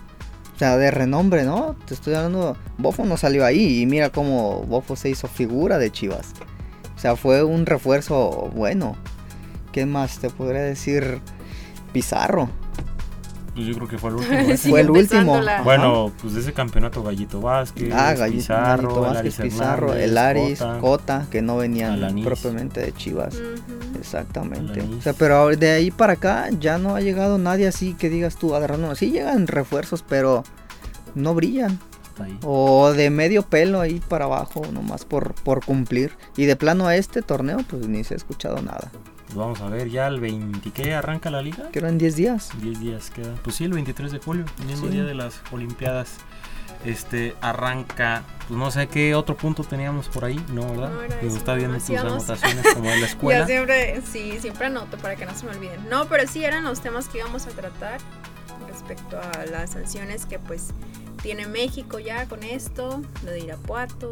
[0.55, 1.75] o sea, de renombre, ¿no?
[1.87, 5.91] Te estoy hablando, Bofo no salió ahí y mira cómo Bofo se hizo figura de
[5.91, 6.33] Chivas.
[6.97, 8.95] O sea, fue un refuerzo bueno.
[9.73, 11.21] ¿Qué más te podría decir?
[11.93, 12.51] Pizarro.
[13.55, 14.57] Pues yo creo que fue el último.
[14.57, 15.41] fue el último.
[15.65, 21.27] Bueno, pues de ese campeonato Gallito Vázquez, ah, Gallito, Pizarro, Vázquez, Pizarro, el Aris, Cota,
[21.31, 23.37] que no venían propiamente de Chivas.
[23.99, 24.81] Exactamente.
[24.81, 28.37] O sea, pero de ahí para acá ya no ha llegado nadie así que digas
[28.37, 28.95] tú, agarrando.
[28.95, 30.45] Sí llegan refuerzos, pero
[31.15, 31.79] no brillan.
[32.45, 36.13] O de medio pelo ahí para abajo, nomás por, por cumplir.
[36.37, 38.91] Y de plano a este torneo, pues ni se ha escuchado nada.
[39.31, 41.71] Pues vamos a ver, ya el 20, ¿qué arranca la liga?
[41.71, 42.51] Que eran 10 días.
[42.61, 43.33] 10 días queda.
[43.45, 46.17] Pues sí, el 23 de julio, el mismo día de las Olimpiadas.
[46.85, 50.69] Este arranca, pues no sé qué otro punto teníamos por ahí, ¿no?
[50.69, 50.91] ¿Verdad?
[51.23, 53.41] Me gusta viendo tus anotaciones como en la escuela.
[53.41, 55.89] Yo siempre, sí, siempre anoto para que no se me olviden.
[55.89, 58.01] No, pero sí eran los temas que íbamos a tratar
[58.67, 60.71] respecto a las sanciones que pues
[61.23, 64.11] tiene México ya con esto, lo de Irapuato.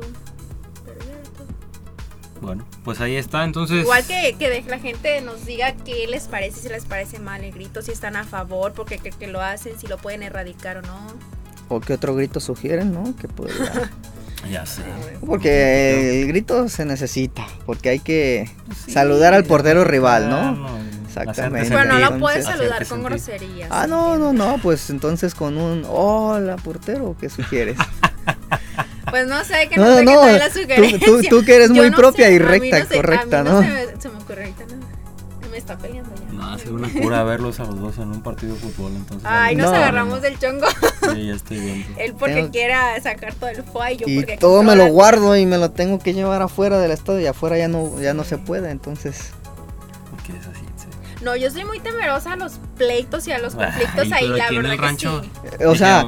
[2.40, 3.82] Bueno, pues ahí está, entonces...
[3.82, 7.52] Igual que, que la gente nos diga qué les parece, si les parece mal el
[7.52, 10.82] grito, si están a favor, porque que, que lo hacen, si lo pueden erradicar o
[10.82, 11.06] no.
[11.68, 13.14] O qué otro grito sugieren, ¿no?
[13.16, 13.90] Que podría...
[14.50, 14.82] ya sé.
[15.26, 18.50] Porque el grito se necesita, porque hay que
[18.86, 20.78] saludar al portero rival, ¿no?
[21.06, 21.70] Exactamente.
[21.70, 23.68] Bueno, no lo puedes saludar con groserías.
[23.72, 27.76] Ah, no, no, no, pues entonces con un hola portero, ¿qué sugieres?
[29.10, 30.98] Pues no sé, que no, sé no, qué la sugerencia.
[31.06, 33.62] Tú, tú, que eres muy propia y recta, correcta, ¿no?
[33.62, 34.78] Se me, se me ocurre ahorita nada.
[35.50, 36.32] Me está peleando ya.
[36.32, 39.28] No, hace una cura verlos a los dos en un partido de fútbol, entonces.
[39.28, 40.66] Ay, nos agarramos del chongo.
[41.12, 41.86] Sí, ya estoy viendo.
[42.00, 45.46] Él porque quiera sacar todo el fuego y yo porque todo me lo guardo y
[45.46, 48.38] me lo tengo que llevar afuera del estadio y afuera ya no, ya no se
[48.38, 49.30] puede, entonces.
[50.26, 50.67] ¿Qué es así?
[51.22, 54.72] No, yo soy muy temerosa a los pleitos y a los conflictos ahí, la verdad
[54.72, 55.22] el rancho,
[55.66, 56.06] O sea,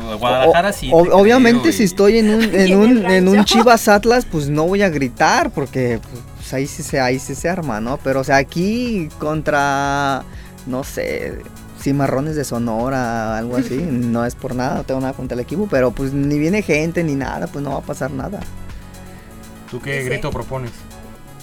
[0.92, 4.88] obviamente si estoy en un, en un, en un Chivas Atlas, pues no voy a
[4.88, 6.00] gritar porque
[6.36, 7.98] pues, ahí sí se, ahí sí se arma, ¿no?
[7.98, 10.22] Pero o sea, aquí contra,
[10.66, 11.38] no sé,
[11.80, 15.66] cimarrones de Sonora, algo así, no es por nada, no tengo nada contra el equipo,
[15.68, 18.38] pero pues ni viene gente ni nada, pues no va a pasar nada.
[19.70, 20.72] ¿Tú qué grito propones?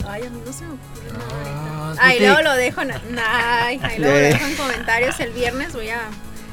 [0.07, 1.66] Ay, a mí no se me ocurre nada ahorita.
[1.99, 6.01] Ahí luego lo dejo, en, ahí luego lo dejo en comentarios el viernes, voy a,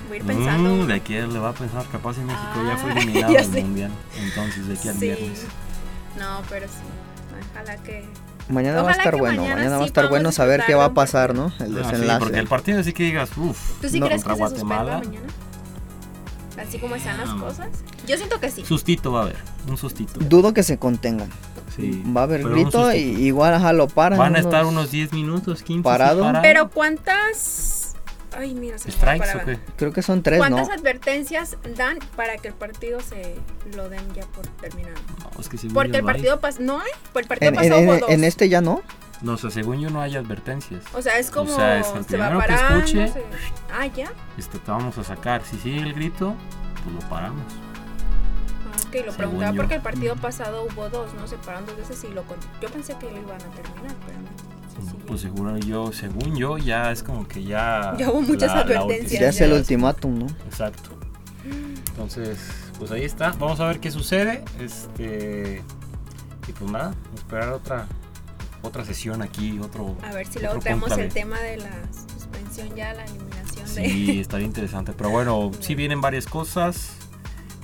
[0.09, 0.71] voy a ir pensando.
[0.71, 3.65] Mm, de aquí le va a pensar, capaz en México ya fue ah, eliminado del
[3.65, 3.91] mundial.
[4.19, 5.47] Entonces, de aquí al viernes.
[6.19, 6.75] No, pero sí.
[7.53, 8.05] Ojalá que,
[8.49, 11.35] Mañana va a estar bueno, mañana, va a estar bueno saber qué va a pasar,
[11.35, 11.53] ¿no?
[11.61, 12.19] El ah, desenlace.
[12.21, 15.01] porque el partido así que digas, uff, ¿Tú sí crees que Guatemala.
[15.01, 15.27] Se mañana?
[16.59, 17.69] Así como están las cosas.
[18.07, 18.65] Yo siento que sí.
[18.65, 19.37] Sustito va a haber,
[19.69, 20.21] un sustito.
[20.21, 21.29] Dudo que se contengan.
[21.75, 24.19] Sí, va a haber grito y igual a lo paran.
[24.19, 26.33] Van a estar unos 10 minutos, 15 parado.
[26.41, 27.95] Pero ¿cuántas
[28.37, 29.59] Ay, mira, se ¿Strikes o qué?
[29.77, 33.37] Creo que son tres, ¿Cuántas advertencias dan para que el partido se
[33.77, 34.97] lo den ya por terminado?
[35.21, 36.91] No, es que si Porque el partido pasó, ¿no hay?
[37.13, 38.83] Por el partido en, pasado en, en, este ya no.
[39.25, 40.85] No, o sea, según yo no hay advertencias.
[40.93, 43.23] O sea, es como o sea, es el se va a parar, que escuche,
[43.73, 44.13] Ah, ya.
[44.37, 45.43] Este, te vamos a sacar.
[45.45, 46.35] Si sigue el grito,
[46.83, 47.43] pues lo paramos.
[48.71, 51.27] Ah, ok, lo preguntaba porque el partido pasado hubo dos, ¿no?
[51.27, 52.23] Se pararon dos veces y lo
[52.61, 54.55] Yo pensé que lo iban a terminar, pero no
[55.07, 57.95] pues seguro yo, según yo, ya es como que ya...
[57.99, 59.21] Ya hubo muchas advertencias.
[59.21, 60.27] ya es el ultimátum, ¿no?
[60.47, 60.91] Exacto.
[61.89, 62.39] Entonces,
[62.79, 63.31] pues ahí está.
[63.39, 64.45] Vamos a ver qué sucede.
[64.59, 65.63] Este...
[66.47, 67.87] Y pues nada, esperar otra
[68.65, 69.97] otra sesión aquí, otro...
[70.03, 71.71] A ver si luego traemos el tema de la
[72.13, 73.89] suspensión ya, la eliminación sí, de...
[73.89, 74.93] Sí, estaría interesante.
[74.93, 76.93] Pero bueno, sí vienen varias cosas.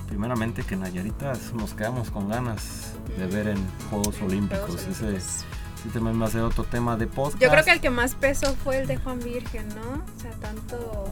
[0.07, 3.57] Primeramente que Nayaritas nos quedamos con ganas de ver en
[3.89, 4.85] Juegos Olímpicos.
[4.87, 5.19] Ese,
[5.81, 7.41] Sí, también va a ser otro tema de podcast.
[7.41, 10.03] Yo creo que el que más pesó fue el de Juan Virgen, ¿no?
[10.03, 11.09] O sea, tanto...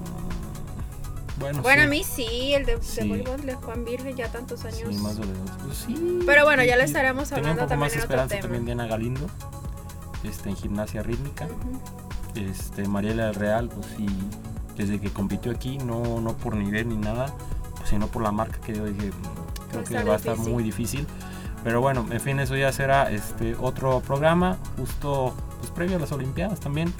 [1.39, 4.89] Bueno, bueno a mí sí, el de, de Juan Virgen ya tantos años.
[4.89, 6.19] Sí, más Pues sí.
[6.25, 8.41] Pero bueno, ya lo estaremos hablando también más en otro tema.
[8.41, 9.27] también Diana Galindo,
[10.23, 11.47] este, en gimnasia rítmica.
[12.35, 14.07] Este, Mariela del Real, pues sí,
[14.75, 17.33] desde que compitió aquí, no, no por nivel ni nada,
[17.77, 20.63] pues, sino por la marca que yo dije, mm, creo que va a estar muy
[20.63, 21.07] difícil.
[21.63, 26.11] Pero bueno, en fin, eso ya será este otro programa, justo pues, previo a las
[26.11, 26.93] Olimpiadas también.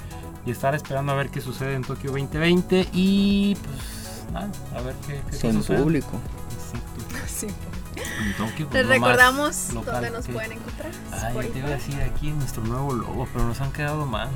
[0.46, 4.96] Y estar esperando a ver qué sucede en Tokio 2020 y pues nada, a ver
[5.06, 6.12] qué, qué Sin público.
[7.28, 7.48] Sí.
[8.20, 10.92] En Tokio, pues, Les recordamos dónde nos pueden encontrar.
[11.12, 14.30] Ay, te iba a decir aquí nuestro nuevo logo, pero nos han quedado mal.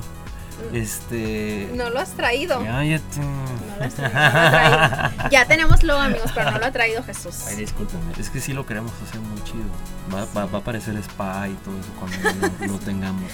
[0.72, 1.70] Este.
[1.74, 2.62] No lo has traído.
[2.62, 7.02] Ya, ya, no lo has traído, ya tenemos logo, amigos, pero no lo ha traído
[7.02, 7.46] Jesús.
[7.48, 8.12] Ay, discúlpeme.
[8.18, 9.64] Es que sí lo queremos hacer muy chido.
[10.12, 13.30] Va, va, a aparecer spa y todo eso cuando lo, tengamos.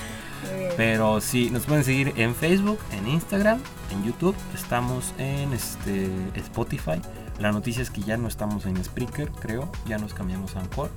[0.76, 4.34] Pero sí, nos pueden seguir en Facebook, en Instagram, en YouTube.
[4.54, 7.00] Estamos en este Spotify.
[7.40, 9.70] La noticia es que ya no estamos en Spreaker, creo.
[9.86, 10.90] Ya nos cambiamos a Anchor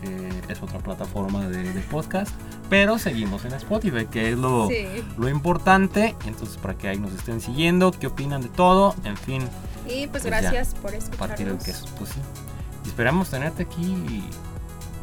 [0.00, 2.32] que es otra plataforma de, podcast,
[2.68, 4.68] pero seguimos en Spotify, que es lo,
[5.18, 6.14] lo importante.
[6.26, 9.42] Entonces, para que ahí nos estén siguiendo, qué opinan de todo, en fin.
[9.86, 11.28] Y pues, pues gracias por escucharnos.
[11.28, 12.20] Partir del queso, pues sí.
[12.86, 14.24] esperamos tenerte aquí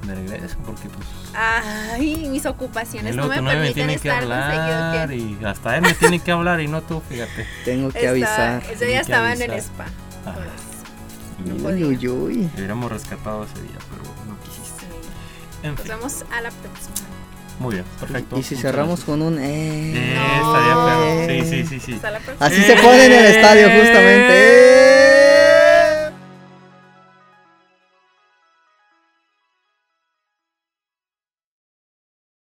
[0.06, 1.08] de regreso, porque pues...
[1.34, 6.32] Ay, mis ocupaciones no me permiten tiene que hablar y hasta él me tiene que
[6.32, 7.46] hablar y no tú, fíjate.
[7.66, 8.64] Tengo que avisar.
[8.72, 9.86] Ese día estaba en el spa.
[11.46, 12.50] Uy, uy, uy.
[12.56, 14.04] Hubiéramos rescatado ese día, pero
[15.64, 16.96] nos vemos a la próxima.
[17.60, 18.38] Muy bien, perfecto.
[18.38, 19.94] Y si cerramos con un eh.
[19.96, 22.02] eh estaría Sí, sí, sí, sí.
[22.40, 25.37] Así se pone en el estadio, justamente.